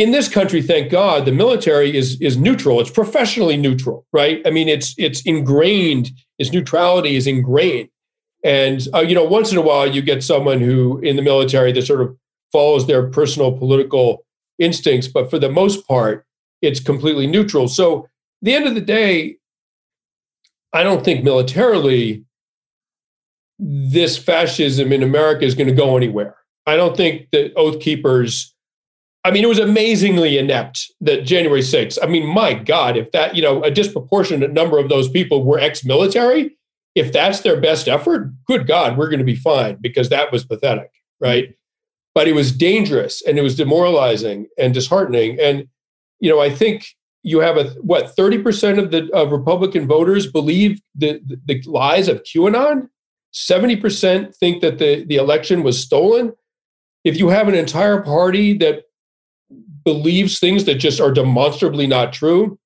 [0.00, 2.80] in this country, thank God, the military is is neutral.
[2.80, 4.40] It's professionally neutral, right?
[4.46, 6.10] I mean, it's it's ingrained.
[6.38, 7.90] Its neutrality is ingrained,
[8.42, 11.72] and uh, you know, once in a while, you get someone who in the military
[11.72, 12.16] that sort of
[12.50, 14.24] follows their personal political
[14.58, 16.24] instincts, but for the most part,
[16.62, 17.68] it's completely neutral.
[17.68, 18.08] So,
[18.40, 19.36] the end of the day,
[20.72, 22.24] I don't think militarily
[23.58, 26.36] this fascism in America is going to go anywhere.
[26.66, 28.54] I don't think that oath keepers
[29.24, 31.98] I mean, it was amazingly inept that January 6th.
[32.02, 35.58] I mean, my God, if that, you know, a disproportionate number of those people were
[35.58, 36.56] ex military,
[36.94, 40.44] if that's their best effort, good God, we're going to be fine because that was
[40.44, 40.90] pathetic,
[41.20, 41.54] right?
[42.14, 45.38] But it was dangerous and it was demoralizing and disheartening.
[45.38, 45.68] And,
[46.18, 46.86] you know, I think
[47.22, 52.08] you have a, what, 30% of the of Republican voters believe the, the, the lies
[52.08, 52.88] of QAnon?
[53.34, 56.32] 70% think that the, the election was stolen.
[57.04, 58.84] If you have an entire party that
[59.84, 62.58] believes things that just are demonstrably not true,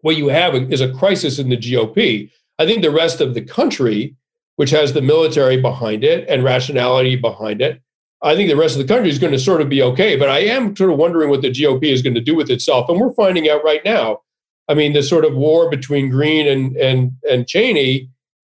[0.00, 2.30] what you have is a crisis in the GOP.
[2.58, 4.14] I think the rest of the country,
[4.56, 7.82] which has the military behind it and rationality behind it,
[8.22, 10.16] I think the rest of the country is going to sort of be okay.
[10.16, 12.88] But I am sort of wondering what the GOP is going to do with itself.
[12.88, 14.20] And we're finding out right now.
[14.68, 18.08] I mean, the sort of war between Greene and and and Cheney,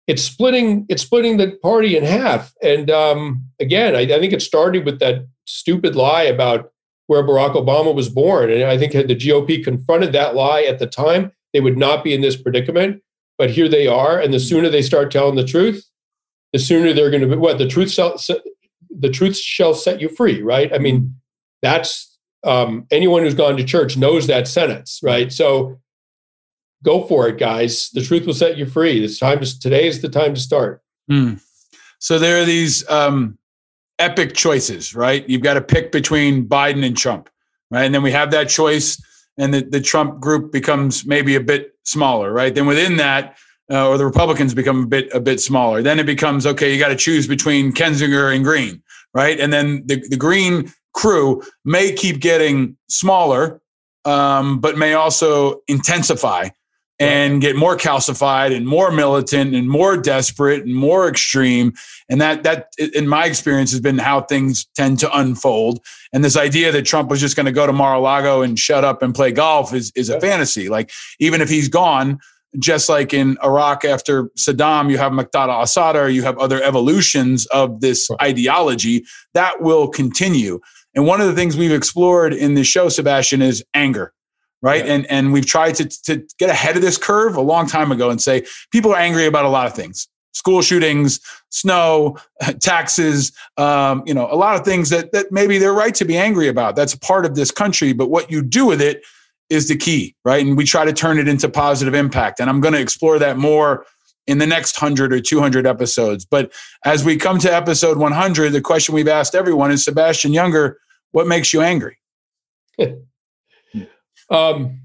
[0.09, 2.53] it's splitting it's splitting the party in half.
[2.63, 6.73] And um, again, I, I think it started with that stupid lie about
[7.07, 8.51] where Barack Obama was born.
[8.51, 12.03] And I think had the GOP confronted that lie at the time, they would not
[12.03, 13.03] be in this predicament.
[13.39, 14.19] but here they are.
[14.19, 15.85] And the sooner they start telling the truth,
[16.53, 18.19] the sooner they're going to be what the truth shall
[18.91, 20.43] the truth shall set you free.
[20.43, 20.73] Right?
[20.75, 21.15] I mean,
[21.63, 25.33] that's um, anyone who's gone to church knows that sentence, right?
[25.33, 25.79] So
[26.85, 27.91] go for it, guys.
[27.91, 29.05] The truth will set you free.
[29.05, 30.83] It's time to today is the time to start.
[31.11, 31.41] Mm.
[31.99, 33.39] So there are these um,
[33.99, 35.29] epic choices, right?
[35.29, 37.29] You've got to pick between Biden and Trump,
[37.71, 37.85] right?
[37.85, 39.03] And then we have that choice,
[39.37, 42.55] and the, the Trump group becomes maybe a bit smaller, right?
[42.55, 43.37] Then within that,
[43.71, 45.83] uh, or the Republicans become a bit a bit smaller.
[45.83, 46.73] Then it becomes okay.
[46.73, 49.39] You got to choose between Kinzinger and Greene, right?
[49.39, 53.61] And then the the Greene crew may keep getting smaller,
[54.05, 56.49] um, but may also intensify
[56.99, 61.73] and get more calcified and more militant and more desperate and more extreme.
[62.09, 65.81] And that that in my experience has been how things tend to unfold.
[66.13, 69.03] And this idea that Trump was just going to go to Mar-a-Lago and shut up
[69.03, 70.69] and play golf is is a fantasy.
[70.69, 70.91] Like
[71.21, 72.19] even if he's gone
[72.59, 77.81] just like in Iraq after Saddam, you have Muqtada al-Sadr, you have other evolutions of
[77.83, 80.59] this ideology that will continue.
[80.95, 84.15] And one of the things we've explored in the show, Sebastian, is anger
[84.63, 84.85] right?
[84.85, 84.95] Yeah.
[84.95, 88.11] And and we've tried to to get ahead of this curve a long time ago
[88.11, 90.09] and say people are angry about a lot of things.
[90.33, 92.17] School shootings, snow,
[92.61, 96.17] taxes, um, you know, a lot of things that that maybe they're right to be
[96.17, 96.77] angry about.
[96.77, 99.03] That's a part of this country, but what you do with it
[99.51, 100.45] is the key, right?
[100.45, 102.39] And we try to turn it into positive impact.
[102.39, 103.87] And I'm going to explore that more
[104.27, 106.27] in the next 100 or 200 episodes.
[106.27, 106.53] But
[106.85, 110.75] as we come to episode 100, the question we've asked everyone is Sebastian Junger
[111.13, 111.97] what makes you angry?
[114.31, 114.81] Um,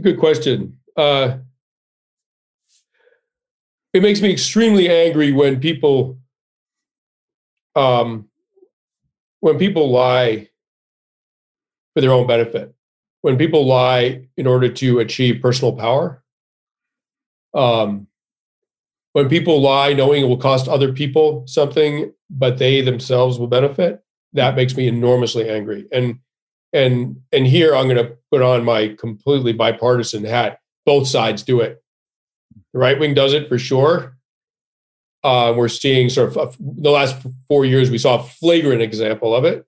[0.00, 0.78] good question.
[0.96, 1.38] Uh,
[3.92, 6.18] it makes me extremely angry when people
[7.74, 8.28] um,
[9.40, 10.48] when people lie
[11.94, 12.74] for their own benefit.
[13.22, 16.22] When people lie in order to achieve personal power.
[17.54, 18.06] Um,
[19.12, 24.04] when people lie knowing it will cost other people something but they themselves will benefit
[24.34, 25.86] that makes me enormously angry.
[25.92, 26.18] And
[26.72, 30.60] and and here i'm going to put on my completely bipartisan hat.
[30.84, 31.82] Both sides do it.
[32.72, 34.16] The right wing does it for sure.
[35.24, 37.16] Uh, we're seeing sort of the last
[37.48, 39.66] four years we saw a flagrant example of it.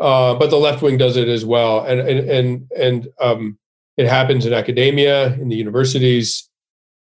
[0.00, 1.84] Uh, but the left wing does it as well.
[1.84, 3.58] And and and, and um,
[3.96, 6.48] it happens in academia in the universities.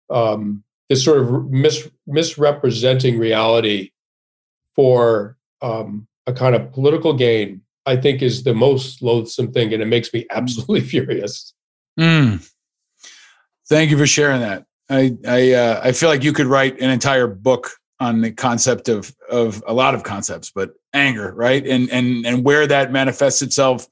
[0.09, 3.91] Um, this sort of mis- misrepresenting reality
[4.75, 9.81] for um, a kind of political gain I think is the most loathsome thing, and
[9.81, 11.53] it makes me absolutely furious.
[11.99, 12.49] Mm.
[13.67, 14.65] Thank you for sharing that.
[14.89, 18.89] I I uh, I feel like you could write an entire book on the concept
[18.89, 23.41] of of a lot of concepts, but anger, right, and and and where that manifests
[23.41, 23.87] itself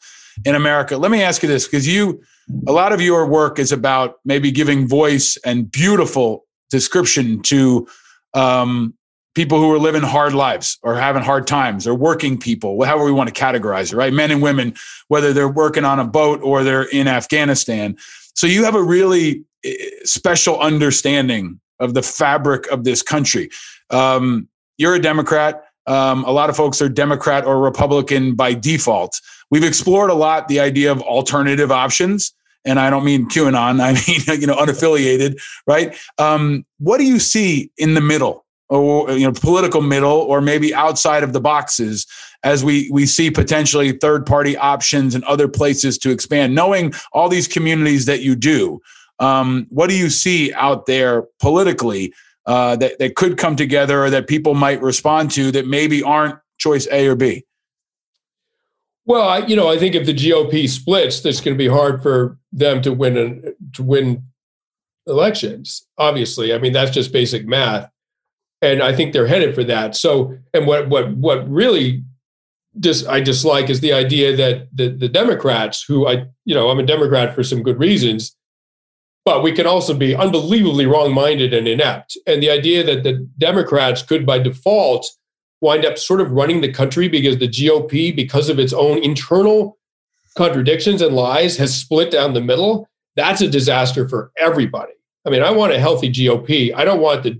[0.45, 0.97] in America.
[0.97, 2.21] Let me ask you this, because you,
[2.67, 7.87] a lot of your work is about maybe giving voice and beautiful description to
[8.33, 8.93] um,
[9.33, 13.11] people who are living hard lives or having hard times or working people, however we
[13.11, 14.11] want to categorize it, right?
[14.11, 14.73] Men and women,
[15.07, 17.95] whether they're working on a boat or they're in Afghanistan.
[18.35, 19.73] So you have a really eh,
[20.03, 23.49] special understanding of the fabric of this country.
[23.89, 25.63] Um, you're a Democrat.
[25.87, 29.19] Um, a lot of folks are Democrat or Republican by default.
[29.49, 33.93] We've explored a lot the idea of alternative options and I don't mean QAnon, I
[33.93, 35.95] mean you know unaffiliated, right?
[36.17, 40.73] Um, what do you see in the middle or you know political middle or maybe
[40.73, 42.07] outside of the boxes
[42.43, 47.29] as we we see potentially third party options and other places to expand knowing all
[47.29, 48.81] these communities that you do.
[49.19, 52.13] Um, what do you see out there politically
[52.47, 56.39] uh, that, that could come together or that people might respond to that maybe aren't
[56.57, 57.45] choice a or b?
[59.05, 62.01] Well I, you know i think if the gop splits it's going to be hard
[62.01, 64.23] for them to win to win
[65.07, 66.53] elections obviously.
[66.53, 67.91] I mean that's just basic math
[68.61, 69.95] and I think they're headed for that.
[69.95, 72.03] So, and what what what really
[72.79, 76.79] dis, I dislike is the idea that the the Democrats, who I you know I'm
[76.79, 78.35] a Democrat for some good reasons,
[79.25, 82.17] but we can also be unbelievably wrong-minded and inept.
[82.25, 85.09] And the idea that the Democrats could, by default,
[85.61, 89.77] wind up sort of running the country because the GOP, because of its own internal
[90.35, 92.87] contradictions and lies, has split down the middle.
[93.15, 94.93] That's a disaster for everybody.
[95.25, 96.73] I mean, I want a healthy GOP.
[96.73, 97.39] I don't want the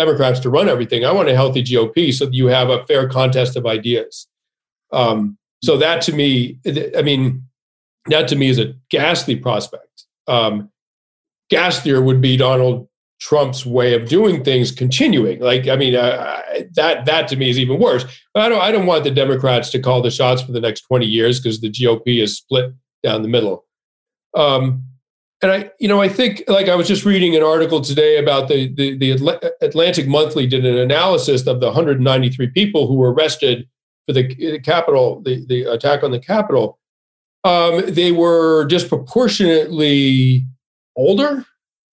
[0.00, 1.04] Democrats to run everything.
[1.04, 4.26] I want a healthy GOP so that you have a fair contest of ideas.
[4.92, 6.58] Um, so that to me,
[6.96, 7.44] I mean,
[8.06, 10.06] that to me is a ghastly prospect.
[10.26, 10.70] Um,
[11.52, 12.88] ghastlier would be Donald
[13.20, 15.40] Trump's way of doing things continuing.
[15.40, 16.40] Like, I mean, uh,
[16.74, 18.04] that that to me is even worse.
[18.32, 20.82] But I don't I don't want the Democrats to call the shots for the next
[20.82, 22.72] twenty years because the GOP is split
[23.02, 23.66] down the middle.
[24.34, 24.84] Um,
[25.42, 28.48] and I, you know, I think like I was just reading an article today about
[28.48, 33.66] the the, the Atlantic Monthly did an analysis of the 193 people who were arrested
[34.06, 36.78] for the, Capitol, the, the attack on the Capitol.
[37.44, 40.46] Um, they were disproportionately
[40.96, 41.46] older.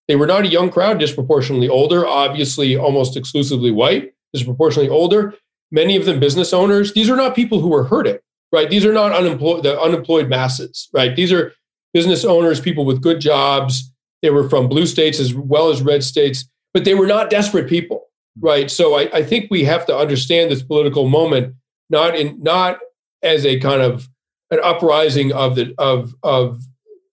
[0.07, 5.35] They were not a young crowd, disproportionately older, obviously almost exclusively white, disproportionately older.
[5.71, 6.93] Many of them business owners.
[6.93, 8.17] These are not people who were hurting,
[8.51, 8.69] right?
[8.69, 11.15] These are not unemployed, the unemployed masses, right?
[11.15, 11.53] These are
[11.93, 13.91] business owners, people with good jobs.
[14.21, 17.69] They were from blue states as well as red states, but they were not desperate
[17.69, 18.07] people,
[18.39, 18.69] right?
[18.69, 21.55] So I, I think we have to understand this political moment
[21.89, 22.79] not in not
[23.23, 24.09] as a kind of
[24.51, 26.61] an uprising of the of of,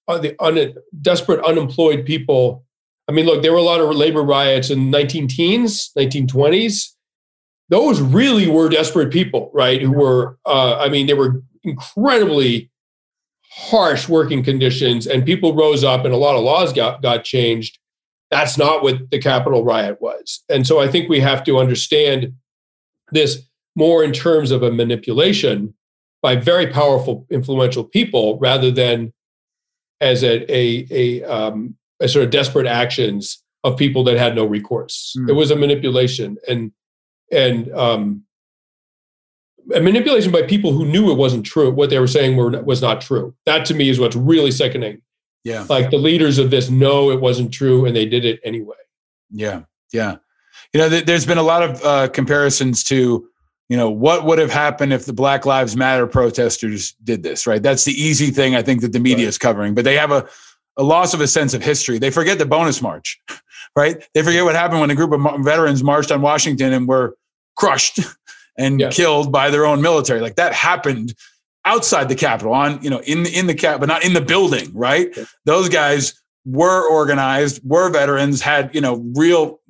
[0.09, 2.65] of the un, desperate unemployed people.
[3.09, 6.91] I mean, look, there were a lot of labor riots in 19 teens, 1920s.
[7.69, 9.81] Those really were desperate people, right?
[9.81, 12.71] Who were, uh, I mean, they were incredibly
[13.57, 17.79] harsh working conditions, and people rose up, and a lot of laws got got changed.
[18.31, 22.35] That's not what the Capitol riot was, and so I think we have to understand
[23.13, 23.43] this
[23.77, 25.75] more in terms of a manipulation
[26.23, 29.13] by very powerful, influential people rather than
[30.01, 34.45] as a, a, a, um, a sort of desperate actions of people that had no
[34.45, 35.15] recourse.
[35.19, 35.31] Mm.
[35.31, 36.73] It was a manipulation and
[37.33, 38.24] and um,
[39.67, 41.71] manipulation by people who knew it wasn't true.
[41.71, 43.35] What they were saying were, was not true.
[43.47, 45.03] That to me is what's really sickening.
[45.45, 48.77] Yeah, like the leaders of this know it wasn't true and they did it anyway.
[49.31, 49.63] Yeah,
[49.93, 50.17] yeah.
[50.73, 53.29] You know, th- there's been a lot of uh, comparisons to
[53.69, 57.63] you know what would have happened if the black lives matter protesters did this right
[57.63, 59.29] that's the easy thing i think that the media right.
[59.29, 60.27] is covering but they have a,
[60.77, 63.21] a loss of a sense of history they forget the bonus march
[63.77, 67.17] right they forget what happened when a group of veterans marched on washington and were
[67.57, 68.01] crushed
[68.57, 71.15] and killed by their own military like that happened
[71.65, 74.71] outside the capitol on you know in in the cap but not in the building
[74.75, 79.61] right those guys were organized, were veterans, had you know real,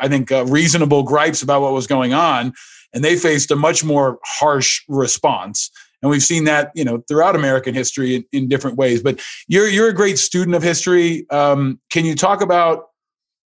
[0.00, 2.52] I think, uh, reasonable gripes about what was going on,
[2.92, 5.70] and they faced a much more harsh response.
[6.00, 9.02] And we've seen that, you know, throughout American history in, in different ways.
[9.02, 11.28] But you're you're a great student of history.
[11.30, 12.86] Um, can you talk about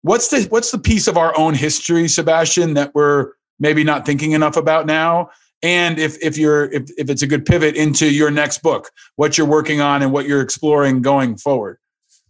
[0.02, 4.32] what's the what's the piece of our own history, Sebastian, that we're maybe not thinking
[4.32, 5.30] enough about now?
[5.62, 9.36] And if if you're if, if it's a good pivot into your next book, what
[9.36, 11.78] you're working on and what you're exploring going forward.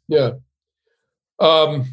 [0.09, 0.33] Yeah.
[1.39, 1.87] Um,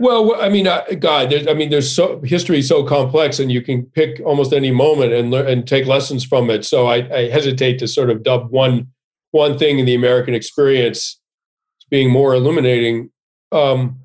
[0.00, 3.62] well, I mean, uh, God, I mean, there's so history is so complex, and you
[3.62, 6.64] can pick almost any moment and learn and take lessons from it.
[6.64, 8.88] So I, I, hesitate to sort of dub one
[9.32, 11.20] one thing in the American experience
[11.80, 13.10] as being more illuminating.
[13.50, 14.00] Um,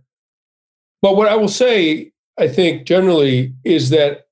[1.01, 4.27] but what I will say, I think generally, is that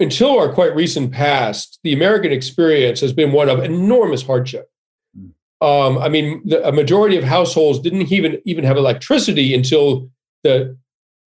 [0.00, 4.70] until our quite recent past, the American experience has been one of enormous hardship.
[5.16, 5.66] Hmm.
[5.66, 10.10] Um, I mean, the, a majority of households didn't even even have electricity until
[10.44, 10.76] the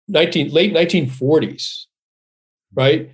[0.07, 1.85] 19, late 1940s,
[2.73, 3.13] right?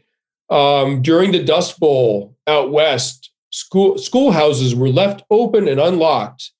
[0.49, 6.51] Um, during the Dust Bowl out west, school schoolhouses were left open and unlocked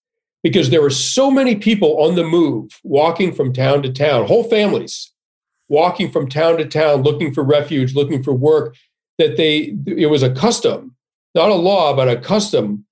[0.42, 4.44] because there were so many people on the move, walking from town to town, whole
[4.44, 5.12] families
[5.74, 8.76] walking from town to town, looking for refuge, looking for work,
[9.18, 10.96] that they it was a custom,
[11.34, 12.86] not a law, but a custom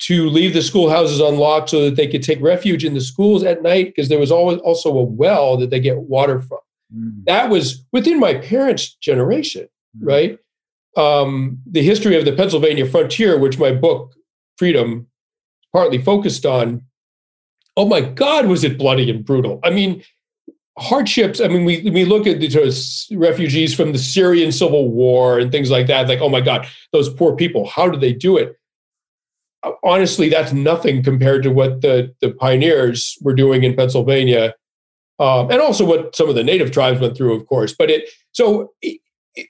[0.00, 3.62] to leave the schoolhouses unlocked so that they could take refuge in the schools at
[3.62, 6.58] night because there was always also a well that they get water from.
[6.92, 7.24] Mm.
[7.26, 10.06] That was within my parents' generation, mm.
[10.06, 10.38] right?
[10.96, 14.12] Um, the history of the Pennsylvania frontier, which my book
[14.58, 15.06] Freedom
[15.72, 16.82] partly focused on.
[17.76, 19.60] Oh my God, was it bloody and brutal?
[19.64, 20.02] I mean,
[20.78, 21.40] hardships.
[21.40, 25.70] I mean, we we look at the refugees from the Syrian civil war and things
[25.70, 26.08] like that.
[26.08, 27.66] Like, oh my God, those poor people.
[27.66, 28.56] How did they do it?
[29.82, 34.54] honestly, that's nothing compared to what the, the pioneers were doing in Pennsylvania,
[35.18, 37.74] um, and also what some of the native tribes went through, of course.
[37.76, 39.00] But it so it,
[39.34, 39.48] it,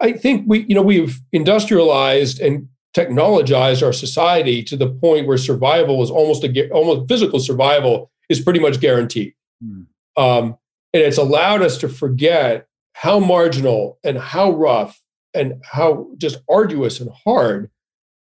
[0.00, 5.38] I think we you know we've industrialized and technologized our society to the point where
[5.38, 9.86] survival is almost a almost physical survival is pretty much guaranteed, mm.
[10.16, 10.58] um,
[10.94, 15.02] and it's allowed us to forget how marginal and how rough
[15.34, 17.68] and how just arduous and hard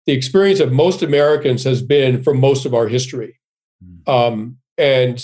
[0.05, 3.39] the experience of most Americans has been for most of our history.
[3.84, 4.09] Hmm.
[4.09, 5.24] Um, and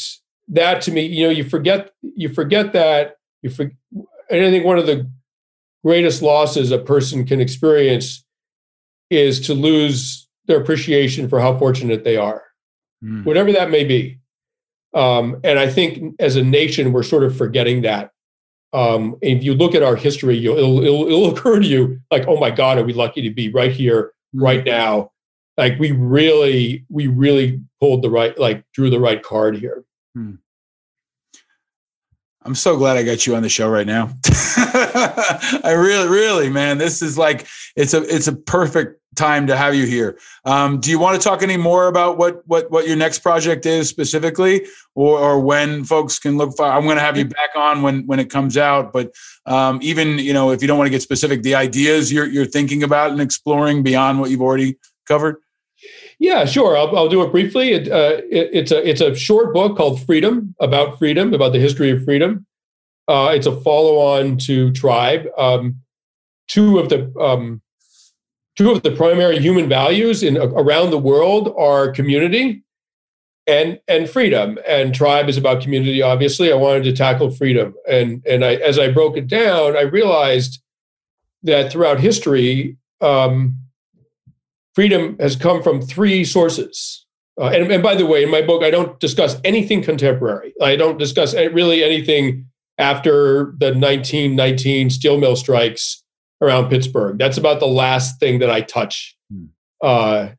[0.50, 3.72] that to me, you know, you forget you forget that you for,
[4.30, 5.10] and I think one of the
[5.84, 8.26] greatest losses a person can experience
[9.12, 12.44] is to lose their appreciation for how fortunate they are,
[13.04, 13.24] mm.
[13.24, 14.20] whatever that may be.
[14.96, 18.12] Um, and I think as a nation, we're sort of forgetting that.
[18.74, 22.40] Um, if you look at our history, it'll, it'll, it'll occur to you like, oh
[22.40, 25.12] my God, are we lucky to be right here right now
[25.58, 29.84] like we really we really pulled the right like drew the right card here
[30.14, 30.34] hmm.
[32.46, 34.10] I'm so glad i got you on the show right now.
[35.64, 39.74] I really really man this is like it's a it's a perfect time to have
[39.74, 40.20] you here.
[40.44, 43.66] Um, do you want to talk any more about what what what your next project
[43.66, 44.66] is specifically?
[44.94, 48.08] Or, or when folks can look for i'm going to have you back on when
[48.08, 49.12] when it comes out but
[49.46, 52.46] um, even you know if you don't want to get specific the ideas you're you're
[52.46, 55.36] thinking about and exploring beyond what you've already covered
[56.20, 56.78] yeah, sure.
[56.78, 57.74] I'll, I'll do it briefly.
[57.74, 61.60] It, uh, it, it's a it's a short book called Freedom about freedom, about the
[61.60, 62.46] history of freedom.
[63.08, 65.28] Uh, it's a follow on to Tribe.
[65.38, 65.82] Um,
[66.48, 67.62] two of the um,
[68.56, 72.64] two of the primary human values in around the world are community
[73.46, 74.58] and and freedom.
[74.68, 76.02] And Tribe is about community.
[76.02, 79.82] Obviously, I wanted to tackle freedom, and and I, as I broke it down, I
[79.82, 80.62] realized
[81.44, 82.78] that throughout history.
[83.02, 83.58] Um,
[84.76, 87.06] freedom has come from three sources.
[87.40, 90.54] Uh, and, and, by the way, in my book, I don't discuss anything contemporary.
[90.62, 92.46] I don't discuss really anything
[92.78, 96.04] after the 1919 steel mill strikes
[96.42, 97.18] around Pittsburgh.
[97.18, 99.46] That's about the last thing that I touch hmm.
[99.82, 100.30] uh,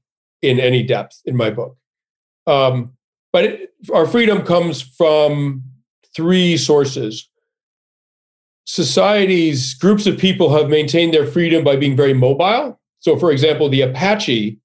[0.41, 1.77] in any depth in my book.
[2.47, 2.93] Um,
[3.33, 5.65] but it, our freedom comes from
[6.15, 7.29] three sources.
[8.65, 13.69] Societies, groups of people have maintained their freedom by being very mobile so, for example,
[13.69, 14.59] the Apache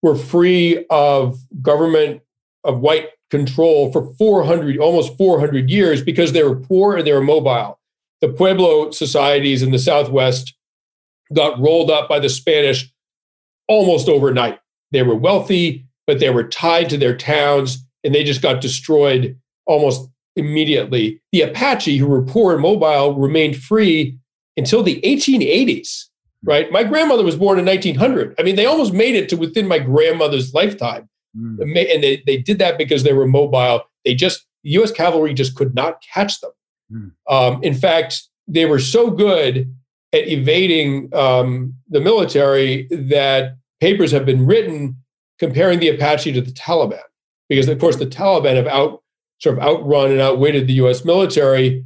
[0.00, 2.22] were free of government
[2.62, 7.20] of white control for 400, almost 400 years because they were poor and they were
[7.20, 7.80] mobile.
[8.20, 10.54] The Pueblo societies in the Southwest
[11.34, 12.94] got rolled up by the Spanish
[13.66, 14.60] almost overnight.
[14.92, 19.36] They were wealthy, but they were tied to their towns and they just got destroyed
[19.66, 21.20] almost immediately.
[21.32, 24.16] The Apache, who were poor and mobile, remained free
[24.56, 26.04] until the 1880s
[26.44, 26.70] right?
[26.70, 28.34] My grandmother was born in 1900.
[28.38, 31.08] I mean, they almost made it to within my grandmother's lifetime.
[31.36, 31.62] Mm.
[31.62, 33.82] And they, they did that because they were mobile.
[34.04, 36.50] They just, US cavalry just could not catch them.
[36.92, 37.12] Mm.
[37.28, 39.74] Um, in fact, they were so good
[40.12, 44.96] at evading um, the military that papers have been written
[45.38, 47.00] comparing the Apache to the Taliban.
[47.48, 49.02] Because, of course, the Taliban have out,
[49.38, 51.84] sort of outrun and outwitted the US military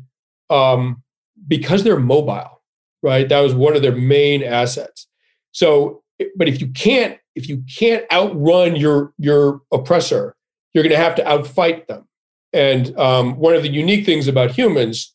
[0.51, 1.03] um,
[1.47, 2.58] because they're mobile
[3.03, 3.29] right?
[3.29, 5.07] That was one of their main assets.
[5.53, 6.03] So,
[6.37, 10.37] but if you can't, if you can't outrun your your oppressor,
[10.73, 12.07] you're going to have to outfight them.
[12.53, 15.15] And um, one of the unique things about humans,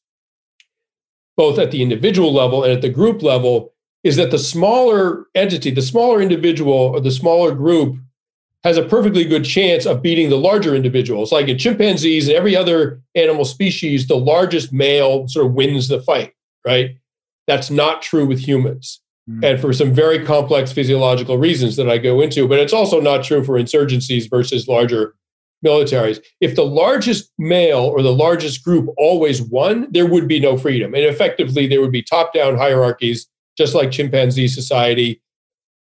[1.36, 3.74] both at the individual level and at the group level,
[4.04, 7.98] is that the smaller entity, the smaller individual or the smaller group
[8.64, 11.32] has a perfectly good chance of beating the larger individuals.
[11.32, 16.02] Like in chimpanzees and every other animal species, the largest male sort of wins the
[16.02, 16.34] fight,
[16.66, 16.98] right?
[17.48, 19.02] That's not true with humans.
[19.30, 19.44] Mm.
[19.44, 23.24] And for some very complex physiological reasons that I go into, but it's also not
[23.24, 25.16] true for insurgencies versus larger
[25.66, 26.22] militaries.
[26.42, 30.94] If the largest male or the largest group always won, there would be no freedom.
[30.94, 33.28] And effectively, there would be top down hierarchies,
[33.58, 35.22] just like chimpanzee society.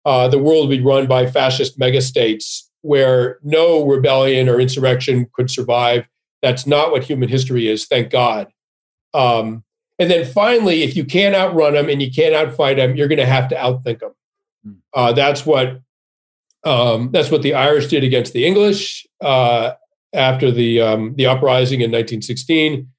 [0.06, 5.50] Uh, the world would be run by fascist megastates where no rebellion or insurrection could
[5.50, 6.06] survive.
[6.42, 8.48] That's not what human history is, thank God.
[9.14, 9.64] Um,
[10.04, 13.20] and then finally, if you can't outrun them and you can't outfight them, you're going
[13.20, 14.12] to have to outthink them.
[14.66, 14.74] Hmm.
[14.94, 15.80] Uh, that's what
[16.66, 19.72] um, that's what the Irish did against the English uh,
[20.12, 22.90] after the um, the uprising in 1916.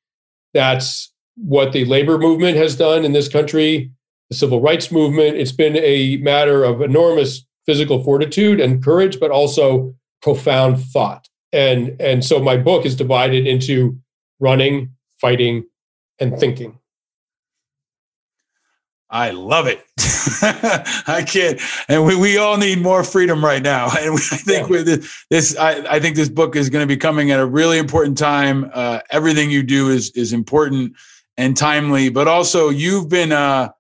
[0.55, 3.91] That's what the labor movement has done in this country.
[4.31, 5.37] The civil rights movement.
[5.37, 11.29] It's been a matter of enormous physical fortitude and courage, but also profound thought.
[11.53, 13.99] And and so my book is divided into
[14.41, 15.67] running, fighting,
[16.19, 16.79] and thinking.
[19.11, 19.85] I love it.
[21.07, 23.91] I can't, and we, we all need more freedom right now.
[23.99, 24.71] And we, I think yeah.
[24.71, 27.79] with this, I, I think this book is going to be coming at a really
[27.79, 28.71] important time.
[28.73, 30.95] Uh, everything you do is is important
[31.37, 33.71] and timely, but also you've been uh,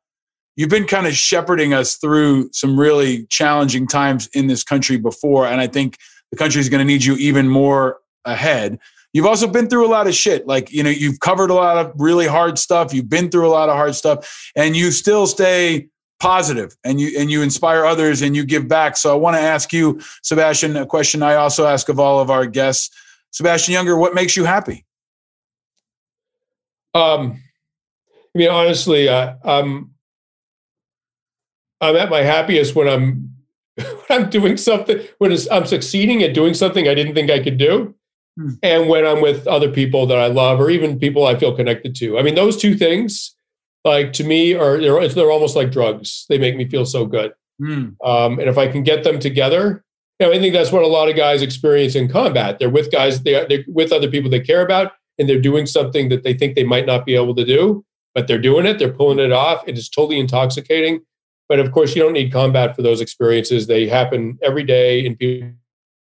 [0.57, 5.47] you've been kind of shepherding us through some really challenging times in this country before,
[5.47, 5.99] and I think
[6.31, 8.79] the country is going to need you even more ahead.
[9.14, 10.46] You've also been through a lot of shit.
[10.46, 12.92] Like, you know, you've covered a lot of really hard stuff.
[12.92, 15.88] You've been through a lot of hard stuff and you still stay
[16.18, 18.96] positive and you and you inspire others and you give back.
[18.96, 22.28] So I want to ask you, Sebastian, a question I also ask of all of
[22.28, 22.90] our guests.
[23.30, 24.84] Sebastian Junger, what makes you happy?
[26.92, 27.40] Um,
[28.34, 29.92] I mean, honestly, I'm
[31.80, 33.30] I'm at my happiest when I'm
[33.76, 37.58] when I'm doing something when I'm succeeding at doing something I didn't think I could
[37.58, 37.94] do.
[38.37, 38.51] Hmm.
[38.64, 41.95] and when I'm with other people that I love or even people I feel connected
[41.97, 42.18] to.
[42.18, 43.37] I mean, those two things,
[43.85, 46.26] like to me, are they're, they're almost like drugs.
[46.28, 47.32] They make me feel so good.
[47.62, 47.95] Mm.
[48.05, 49.85] Um, and if I can get them together,
[50.20, 52.59] And I think that's what a lot of guys experience in combat.
[52.59, 56.09] They're with guys, they're, they're with other people they care about, and they're doing something
[56.09, 58.78] that they think they might not be able to do, but they're doing it.
[58.78, 59.62] They're pulling it off.
[59.66, 61.01] It is totally intoxicating.
[61.49, 63.66] But of course, you don't need combat for those experiences.
[63.66, 65.14] They happen every day in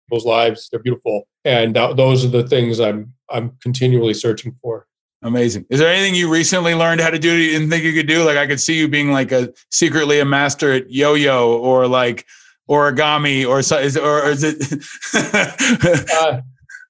[0.10, 0.68] people's lives.
[0.72, 4.88] They're beautiful, and th- those are the things I'm I'm continually searching for.
[5.22, 5.66] Amazing.
[5.70, 8.08] Is there anything you recently learned how to do that you didn't think you could
[8.08, 8.24] do?
[8.24, 12.26] Like I could see you being like a secretly a master at yo-yo or like
[12.70, 14.84] origami or so, is, or is it?
[16.22, 16.42] uh,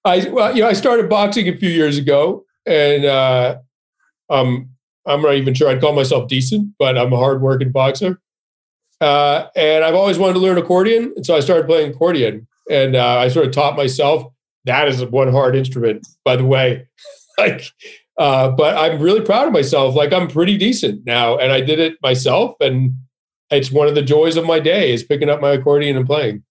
[0.05, 3.57] I well, you know, I started boxing a few years ago, and uh,
[4.29, 4.69] um,
[5.05, 8.21] I'm not even sure I'd call myself decent, but I'm a hardworking boxer.
[9.01, 12.95] Uh, and I've always wanted to learn accordion, and so I started playing accordion, and
[12.95, 14.31] uh, I sort of taught myself.
[14.65, 16.87] That is one hard instrument, by the way.
[17.37, 17.71] like
[18.19, 19.95] uh, but I'm really proud of myself.
[19.95, 22.93] Like I'm pretty decent now, and I did it myself, and
[23.49, 26.43] it's one of the joys of my day is picking up my accordion and playing.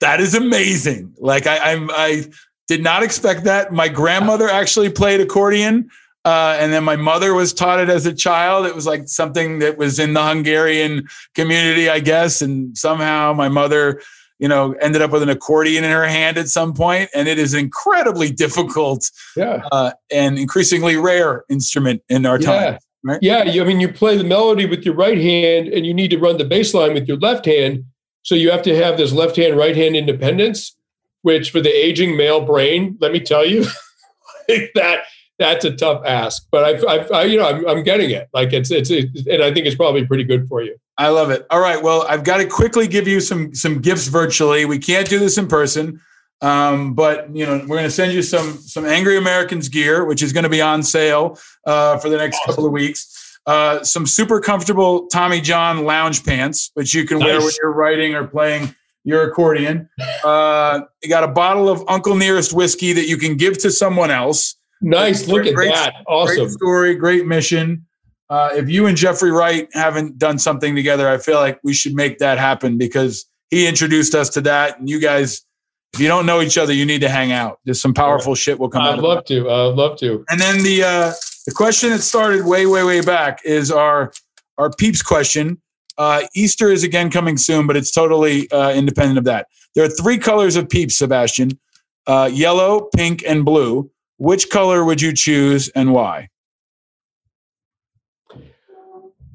[0.00, 1.12] That is amazing.
[1.18, 2.26] Like I, I'm, I
[2.68, 3.72] did not expect that.
[3.72, 5.90] My grandmother actually played accordion,
[6.24, 8.64] uh, and then my mother was taught it as a child.
[8.64, 13.48] It was like something that was in the Hungarian community, I guess, and somehow my
[13.48, 14.00] mother
[14.38, 17.38] you know, ended up with an accordion in her hand at some point, and it
[17.38, 22.46] is incredibly difficult, yeah, uh, and increasingly rare instrument in our yeah.
[22.46, 22.78] time.
[23.04, 23.18] Right?
[23.22, 26.08] Yeah, you, I mean, you play the melody with your right hand, and you need
[26.10, 27.84] to run the bass line with your left hand.
[28.22, 30.76] So you have to have this left hand, right hand independence,
[31.22, 33.64] which for the aging male brain, let me tell you,
[34.74, 35.04] that
[35.38, 36.46] that's a tough ask.
[36.50, 38.28] But I've, I've I, you know, I'm, I'm getting it.
[38.32, 40.76] Like it's, it's, it's, and I think it's probably pretty good for you.
[40.98, 41.46] I love it.
[41.50, 41.82] All right.
[41.82, 44.64] Well, I've got to quickly give you some some gifts virtually.
[44.64, 46.00] We can't do this in person,
[46.40, 50.22] um, but you know we're going to send you some some Angry Americans gear, which
[50.22, 52.52] is going to be on sale uh, for the next awesome.
[52.52, 53.38] couple of weeks.
[53.46, 57.28] Uh, some super comfortable Tommy John lounge pants, which you can nice.
[57.28, 58.74] wear when you're writing or playing
[59.04, 59.88] your accordion.
[60.24, 64.10] Uh, you got a bottle of Uncle Nearest whiskey that you can give to someone
[64.10, 64.56] else.
[64.82, 65.28] Nice.
[65.28, 66.04] Look great, at that.
[66.08, 66.36] Awesome.
[66.36, 66.94] Great story.
[66.96, 67.85] Great mission.
[68.28, 71.94] Uh, if you and Jeffrey Wright haven't done something together, I feel like we should
[71.94, 74.78] make that happen because he introduced us to that.
[74.78, 75.44] And you guys,
[75.92, 77.60] if you don't know each other, you need to hang out.
[77.64, 78.98] There's some powerful shit will come I'd out.
[78.98, 79.50] I'd love to.
[79.50, 80.24] I'd love to.
[80.28, 81.12] And then the uh,
[81.46, 84.12] the question that started way, way, way back is our
[84.58, 85.60] our peeps question.
[85.96, 89.46] Uh, Easter is again coming soon, but it's totally uh, independent of that.
[89.74, 91.58] There are three colors of peeps, Sebastian:
[92.06, 93.90] uh, yellow, pink, and blue.
[94.18, 96.28] Which color would you choose, and why?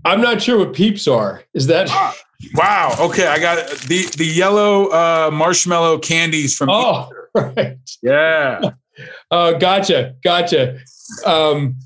[0.06, 1.44] I'm not sure what peeps are.
[1.54, 1.88] Is that?
[1.90, 2.16] Ah,
[2.56, 2.96] wow.
[3.00, 3.70] Okay, I got it.
[3.82, 6.70] the the yellow uh, marshmallow candies from.
[6.70, 7.78] Oh, right.
[8.02, 8.72] Yeah.
[9.32, 10.16] uh, gotcha.
[10.24, 10.80] Gotcha.
[11.26, 11.78] Um,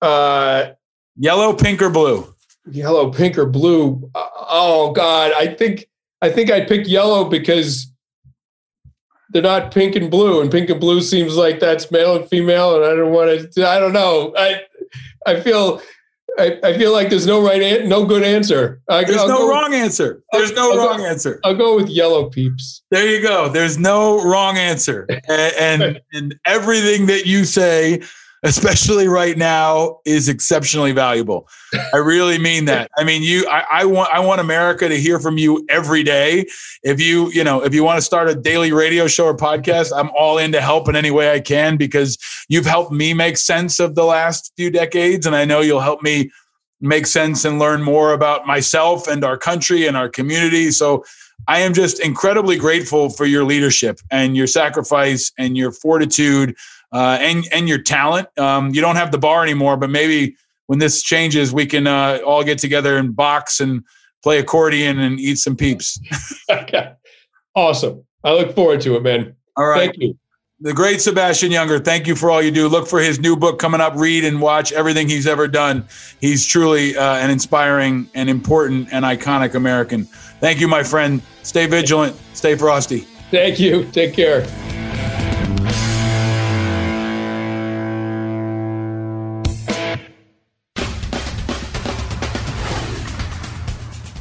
[0.00, 0.72] uh,
[1.16, 2.32] yellow, pink, or blue?
[2.70, 4.10] Yellow, pink, or blue?
[4.14, 5.86] Uh, oh God, I think
[6.22, 7.90] I think I'd pick yellow because
[9.30, 12.76] they're not pink and blue, and pink and blue seems like that's male and female,
[12.76, 13.68] and I don't want to.
[13.68, 14.32] I don't know.
[14.36, 14.60] I
[15.26, 15.82] I feel
[16.38, 18.80] I, I, feel like there's no right, an- no good answer.
[18.88, 20.22] I, there's I'll no wrong with, answer.
[20.32, 21.40] There's no I'll wrong go, answer.
[21.44, 22.82] I'll go with yellow peeps.
[22.90, 23.48] There you go.
[23.48, 28.02] There's no wrong answer, and, and, and everything that you say
[28.44, 31.48] especially right now, is exceptionally valuable.
[31.94, 32.90] I really mean that.
[32.96, 36.44] I mean, you, I, I, want, I want America to hear from you every day.
[36.82, 39.92] If you, you know, if you want to start a daily radio show or podcast,
[39.96, 42.18] I'm all in to help in any way I can because
[42.48, 46.02] you've helped me make sense of the last few decades, and I know you'll help
[46.02, 46.30] me
[46.82, 50.70] make sense and learn more about myself and our country and our community.
[50.70, 51.04] So.
[51.48, 56.56] I am just incredibly grateful for your leadership and your sacrifice and your fortitude
[56.94, 58.28] uh, and and your talent.
[58.38, 62.20] Um, you don't have the bar anymore, but maybe when this changes, we can uh,
[62.24, 63.82] all get together and box and
[64.22, 66.00] play accordion and eat some peeps.
[66.50, 66.92] okay.
[67.54, 68.04] Awesome.
[68.22, 69.34] I look forward to it, man.
[69.56, 69.90] All right.
[69.90, 70.18] Thank you.
[70.60, 72.68] The great Sebastian Junger, thank you for all you do.
[72.68, 73.94] Look for his new book coming up.
[73.96, 75.84] Read and watch everything he's ever done.
[76.20, 80.04] He's truly uh, an inspiring and important and iconic American.
[80.40, 81.20] Thank you, my friend.
[81.42, 82.16] Stay vigilant.
[82.32, 83.00] Stay frosty.
[83.30, 83.84] Thank you.
[83.90, 84.46] Take care.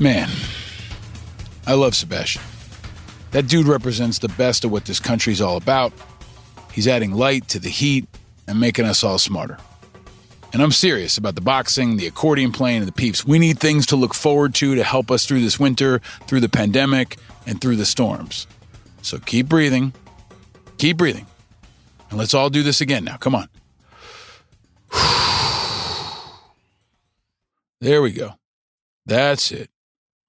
[0.04, 0.30] Man,
[1.66, 2.42] I love Sebastian.
[3.32, 5.94] That dude represents the best of what this country's all about.
[6.74, 8.06] He's adding light to the heat
[8.46, 9.58] and making us all smarter.
[10.52, 13.24] And I'm serious about the boxing, the accordion playing, and the peeps.
[13.24, 16.50] We need things to look forward to to help us through this winter, through the
[16.50, 17.16] pandemic,
[17.48, 18.46] and through the storms.
[19.04, 19.94] So keep breathing,
[20.78, 21.28] keep breathing,
[22.10, 23.16] and let's all do this again now.
[23.16, 23.48] Come on.
[27.80, 28.36] There we go.
[29.06, 29.70] That's it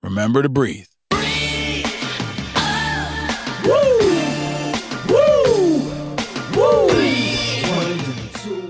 [0.05, 0.87] remember to breathe.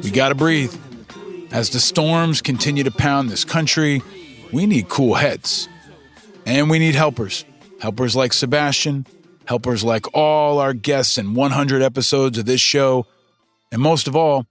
[0.03, 0.75] We gotta breathe.
[1.51, 4.01] As the storms continue to pound this country,
[4.53, 5.69] we need cool heads.
[6.47, 7.45] And we need helpers.
[7.81, 9.07] Helpers like Sebastian,
[9.47, 13.07] helpers like all our guests in 100 episodes of this show,
[13.73, 14.47] and most of all,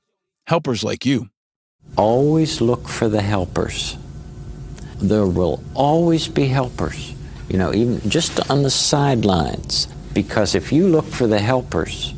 [0.47, 1.30] helpers like you.
[1.95, 3.97] Always look for the helpers.
[5.03, 7.13] There will always be helpers,
[7.49, 9.89] you know, even just on the sidelines.
[10.13, 12.13] Because if you look for the helpers,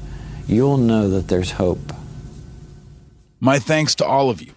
[0.45, 1.91] you'll know that there's hope.
[3.40, 4.52] My thanks to all of you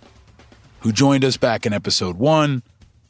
[0.80, 2.62] who joined us back in episode one,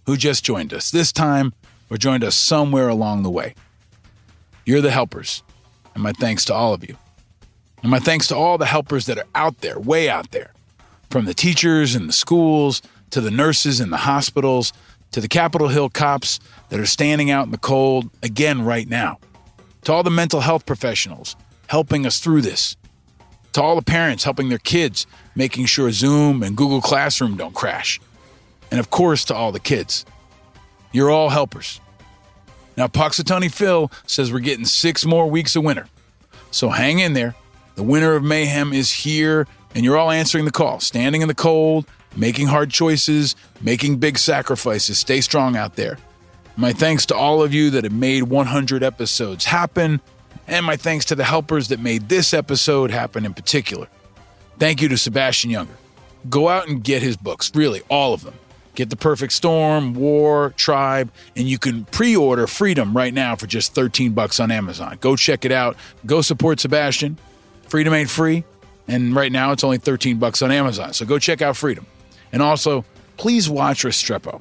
[0.06, 1.52] who just joined us this time,
[1.90, 3.56] or joined us somewhere along the way.
[4.64, 5.42] You're the helpers,
[5.94, 6.96] and my thanks to all of you.
[7.82, 10.52] And my thanks to all the helpers that are out there, way out there,
[11.10, 14.72] from the teachers in the schools to the nurses in the hospitals
[15.12, 19.18] to the Capitol Hill cops that are standing out in the cold again right now,
[19.84, 21.36] to all the mental health professionals
[21.68, 22.76] helping us through this,
[23.52, 28.00] to all the parents helping their kids, making sure Zoom and Google Classroom don't crash,
[28.70, 30.04] and of course to all the kids.
[30.92, 31.80] You're all helpers.
[32.76, 35.86] Now, Punxsutawney Phil says we're getting six more weeks of winter.
[36.50, 37.34] So hang in there.
[37.74, 41.34] The winter of mayhem is here, and you're all answering the call, standing in the
[41.34, 41.86] cold,
[42.16, 44.98] making hard choices, making big sacrifices.
[44.98, 45.98] Stay strong out there.
[46.56, 50.00] My thanks to all of you that have made 100 episodes happen,
[50.48, 53.86] and my thanks to the helpers that made this episode happen in particular.
[54.58, 55.76] Thank you to Sebastian Junger.
[56.28, 58.34] Go out and get his books, really, all of them.
[58.74, 63.74] Get The Perfect Storm, War, Tribe, and you can pre-order Freedom right now for just
[63.74, 64.98] 13 bucks on Amazon.
[65.00, 65.76] Go check it out.
[66.06, 67.18] Go support Sebastian.
[67.68, 68.44] Freedom ain't free,
[68.88, 70.92] and right now it's only 13 bucks on Amazon.
[70.92, 71.86] So go check out Freedom.
[72.32, 72.84] And also,
[73.16, 74.40] please watch Restrepo.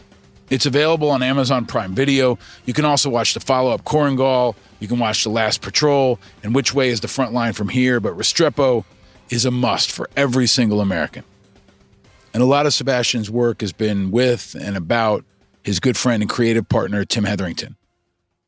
[0.49, 2.39] It's available on Amazon Prime Video.
[2.65, 4.55] You can also watch the follow-up Korengal.
[4.79, 7.99] You can watch The Last Patrol and Which Way is the Front Line from Here.
[7.99, 8.85] But Restrepo
[9.29, 11.23] is a must for every single American.
[12.33, 15.25] And a lot of Sebastian's work has been with and about
[15.63, 17.75] his good friend and creative partner, Tim Hetherington.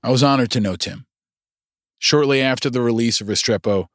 [0.02, 1.06] I was honored to know Tim.
[1.98, 3.88] Shortly after the release of Restrepo,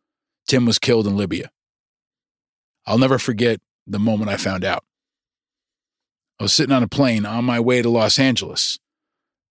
[0.47, 1.51] Tim was killed in Libya.
[2.87, 4.85] I'll never forget the moment I found out.
[6.39, 8.78] I was sitting on a plane on my way to Los Angeles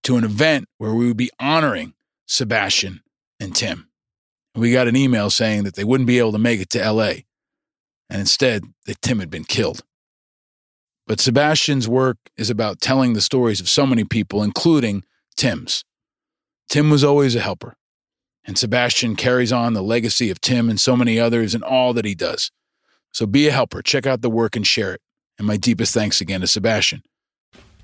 [0.03, 1.93] to an event where we would be honoring
[2.25, 3.01] Sebastian
[3.39, 3.89] and Tim.
[4.55, 7.23] We got an email saying that they wouldn't be able to make it to LA,
[8.09, 9.83] and instead, that Tim had been killed.
[11.07, 15.03] But Sebastian's work is about telling the stories of so many people, including
[15.35, 15.83] Tim's.
[16.69, 17.75] Tim was always a helper,
[18.45, 22.05] and Sebastian carries on the legacy of Tim and so many others in all that
[22.05, 22.51] he does.
[23.11, 25.01] So be a helper, check out the work and share it.
[25.37, 27.03] And my deepest thanks again to Sebastian.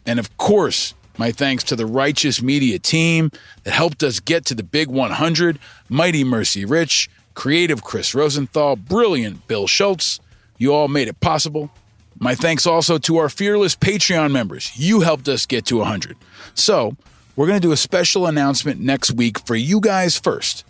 [0.05, 3.31] And of course, my thanks to the Righteous Media team
[3.63, 5.59] that helped us get to the big 100
[5.89, 10.19] Mighty Mercy Rich, creative Chris Rosenthal, brilliant Bill Schultz.
[10.57, 11.71] You all made it possible.
[12.17, 14.71] My thanks also to our fearless Patreon members.
[14.75, 16.17] You helped us get to 100.
[16.53, 16.95] So,
[17.35, 20.65] we're going to do a special announcement next week for you guys first.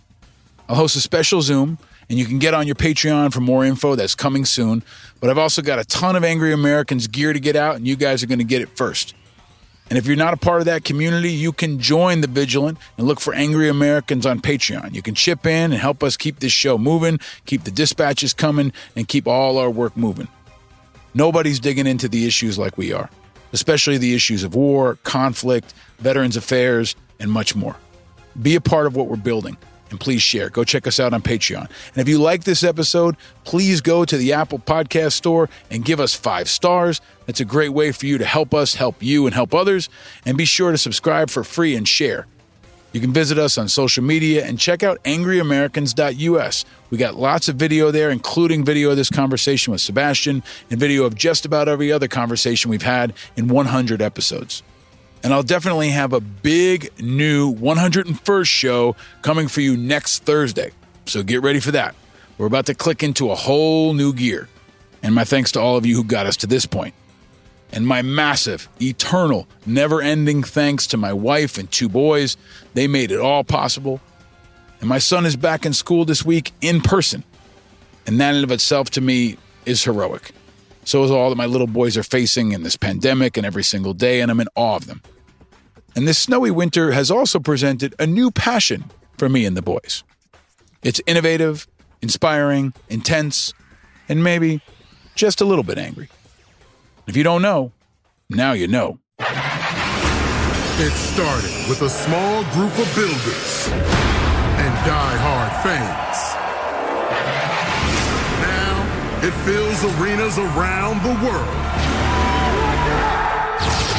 [0.68, 1.78] I'll host a special Zoom,
[2.10, 4.82] and you can get on your Patreon for more info that's coming soon.
[5.20, 7.94] But I've also got a ton of Angry Americans gear to get out, and you
[7.94, 9.14] guys are going to get it first.
[9.88, 13.06] And if you're not a part of that community, you can join the Vigilant and
[13.06, 14.92] look for Angry Americans on Patreon.
[14.92, 18.72] You can chip in and help us keep this show moving, keep the dispatches coming,
[18.96, 20.28] and keep all our work moving.
[21.14, 23.08] Nobody's digging into the issues like we are,
[23.52, 27.76] especially the issues of war, conflict, veterans affairs, and much more.
[28.40, 29.56] Be a part of what we're building
[29.90, 30.50] and please share.
[30.50, 31.68] Go check us out on Patreon.
[31.94, 36.00] And if you like this episode, please go to the Apple Podcast Store and give
[36.00, 37.00] us five stars.
[37.26, 39.88] That's a great way for you to help us help you and help others.
[40.24, 42.26] And be sure to subscribe for free and share.
[42.92, 46.64] You can visit us on social media and check out angryamericans.us.
[46.90, 51.04] We got lots of video there, including video of this conversation with Sebastian and video
[51.04, 54.64] of just about every other conversation we've had in 100 episodes.
[55.22, 60.70] And I'll definitely have a big new 101st show coming for you next Thursday.
[61.06, 61.94] So get ready for that.
[62.38, 64.48] We're about to click into a whole new gear.
[65.02, 66.94] And my thanks to all of you who got us to this point.
[67.72, 72.36] And my massive, eternal, never ending thanks to my wife and two boys.
[72.74, 74.00] They made it all possible.
[74.80, 77.24] And my son is back in school this week in person.
[78.06, 79.36] And that in of itself to me
[79.66, 80.32] is heroic.
[80.90, 83.94] So is all that my little boys are facing in this pandemic and every single
[83.94, 85.02] day, and I'm in awe of them.
[85.94, 88.86] And this snowy winter has also presented a new passion
[89.16, 90.02] for me and the boys.
[90.82, 91.68] It's innovative,
[92.02, 93.54] inspiring, intense,
[94.08, 94.62] and maybe
[95.14, 96.08] just a little bit angry.
[97.06, 97.70] If you don't know,
[98.28, 98.98] now you know.
[99.20, 106.49] It started with a small group of builders and die-hard fans.
[109.22, 111.56] It fills arenas around the world.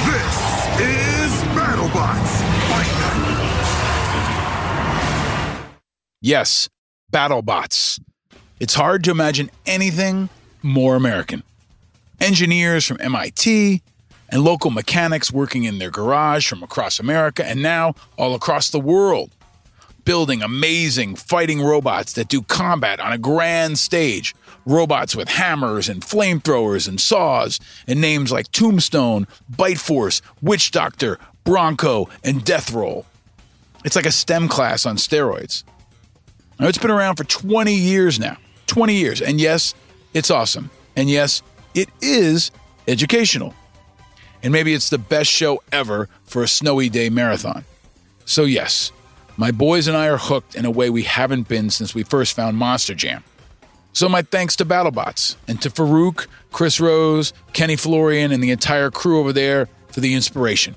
[0.07, 0.37] This
[0.79, 2.41] is BattleBots.
[6.21, 6.69] Yes,
[7.13, 7.99] BattleBots.
[8.59, 10.29] It's hard to imagine anything
[10.63, 11.43] more American.
[12.19, 13.83] Engineers from MIT
[14.29, 18.79] and local mechanics working in their garage from across America and now all across the
[18.79, 19.29] world,
[20.03, 24.33] building amazing fighting robots that do combat on a grand stage.
[24.65, 31.17] Robots with hammers and flamethrowers and saws, and names like Tombstone, Bite Force, Witch Doctor,
[31.43, 33.05] Bronco, and Death Roll.
[33.83, 35.63] It's like a STEM class on steroids.
[36.59, 38.37] Now, it's been around for 20 years now.
[38.67, 39.21] 20 years.
[39.21, 39.73] And yes,
[40.13, 40.69] it's awesome.
[40.95, 41.41] And yes,
[41.73, 42.51] it is
[42.87, 43.53] educational.
[44.43, 47.65] And maybe it's the best show ever for a snowy day marathon.
[48.25, 48.91] So, yes,
[49.37, 52.33] my boys and I are hooked in a way we haven't been since we first
[52.33, 53.23] found Monster Jam.
[53.93, 58.89] So, my thanks to BattleBots and to Faruq, Chris Rose, Kenny Florian, and the entire
[58.89, 60.75] crew over there for the inspiration.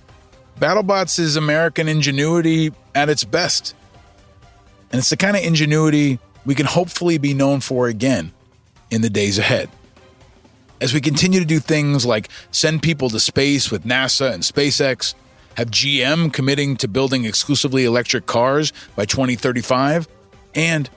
[0.58, 3.74] BattleBots is American ingenuity at its best.
[4.90, 8.32] And it's the kind of ingenuity we can hopefully be known for again
[8.90, 9.68] in the days ahead.
[10.80, 15.14] As we continue to do things like send people to space with NASA and SpaceX,
[15.56, 20.08] have GM committing to building exclusively electric cars by 2035,
[20.54, 20.90] and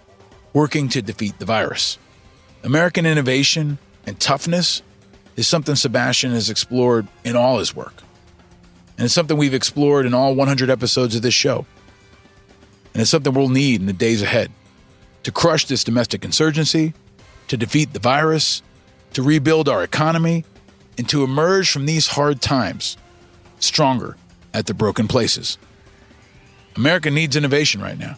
[0.53, 1.97] working to defeat the virus.
[2.63, 4.81] American innovation and toughness
[5.35, 8.03] is something Sebastian has explored in all his work.
[8.97, 11.65] And it's something we've explored in all 100 episodes of this show.
[12.93, 14.51] And it's something we'll need in the days ahead
[15.23, 16.93] to crush this domestic insurgency,
[17.47, 18.63] to defeat the virus,
[19.13, 20.45] to rebuild our economy,
[20.97, 22.97] and to emerge from these hard times
[23.59, 24.17] stronger
[24.53, 25.57] at the broken places.
[26.75, 28.17] America needs innovation right now,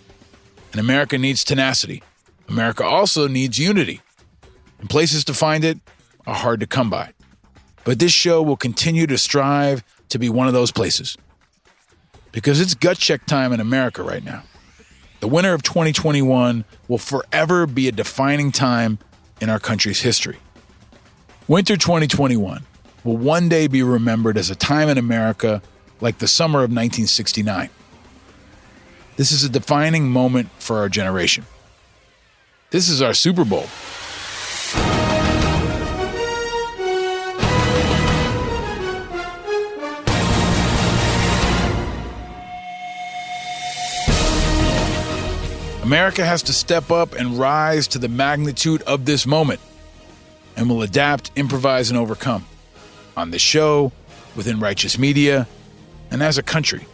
[0.71, 2.01] and America needs tenacity.
[2.47, 4.01] America also needs unity,
[4.79, 5.79] and places to find it
[6.25, 7.13] are hard to come by.
[7.83, 11.17] But this show will continue to strive to be one of those places
[12.31, 14.43] because it's gut check time in America right now.
[15.19, 18.99] The winter of 2021 will forever be a defining time
[19.41, 20.37] in our country's history.
[21.47, 22.63] Winter 2021
[23.03, 25.61] will one day be remembered as a time in America
[25.99, 27.69] like the summer of 1969.
[29.17, 31.45] This is a defining moment for our generation.
[32.69, 33.65] This is our Super Bowl.
[45.89, 49.59] America has to step up and rise to the magnitude of this moment
[50.55, 52.45] and will adapt, improvise, and overcome
[53.17, 53.91] on the show,
[54.35, 55.47] within righteous media,
[56.11, 56.85] and as a country.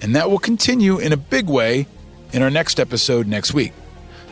[0.00, 1.86] And that will continue in a big way
[2.32, 3.74] in our next episode next week.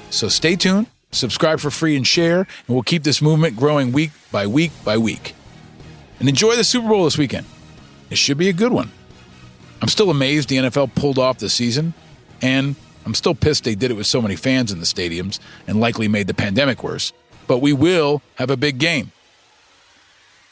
[0.08, 4.12] So stay tuned, subscribe for free, and share, and we'll keep this movement growing week
[4.32, 5.34] by week by week.
[6.18, 7.44] And enjoy the Super Bowl this weekend.
[8.08, 8.90] It should be a good one.
[9.82, 11.92] I'm still amazed the NFL pulled off the season,
[12.40, 12.74] and
[13.06, 15.38] I'm still pissed they did it with so many fans in the stadiums
[15.68, 17.12] and likely made the pandemic worse.
[17.46, 19.12] But we will have a big game.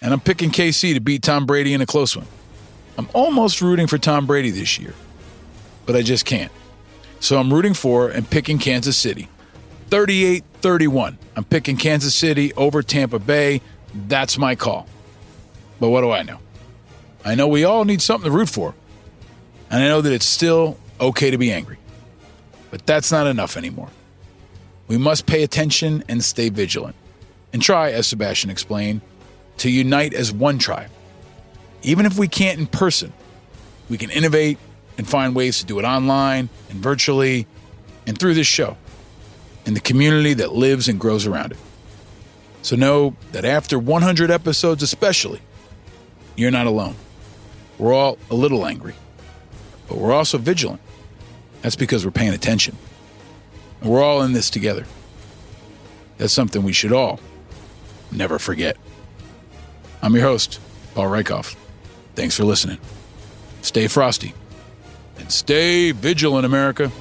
[0.01, 2.27] And I'm picking KC to beat Tom Brady in a close one.
[2.97, 4.95] I'm almost rooting for Tom Brady this year,
[5.85, 6.53] but I just can't.
[7.19, 9.29] So I'm rooting for and picking Kansas City.
[9.91, 11.19] 38 31.
[11.37, 13.63] I'm picking Kansas City over Tampa Bay.
[13.93, 14.87] That's my call.
[15.81, 16.39] But what do I know?
[17.25, 18.75] I know we all need something to root for.
[19.71, 21.79] And I know that it's still okay to be angry.
[22.75, 23.91] But that's not enough anymore.
[24.89, 26.97] We must pay attention and stay vigilant.
[27.53, 29.01] And try, as Sebastian explained,
[29.59, 30.91] to unite as one tribe.
[31.85, 33.13] Even if we can't in person,
[33.89, 34.59] we can innovate
[34.99, 37.47] and find ways to do it online and virtually
[38.09, 38.77] and through this show
[39.65, 41.59] and the community that lives and grows around it.
[42.63, 45.43] So know that after 100 episodes, especially,
[46.35, 46.97] you're not alone.
[47.79, 48.95] We're all a little angry,
[49.87, 50.81] but we're also vigilant.
[51.65, 52.77] That's because we're paying attention.
[53.83, 54.85] We're all in this together.
[56.19, 57.21] That's something we should all
[58.13, 58.77] never forget.
[60.03, 60.61] I'm your host,
[60.95, 61.57] Paul Rieckhoff.
[62.17, 62.77] Thanks for listening.
[63.63, 64.35] Stay frosty
[65.17, 66.93] and stay vigilant, America.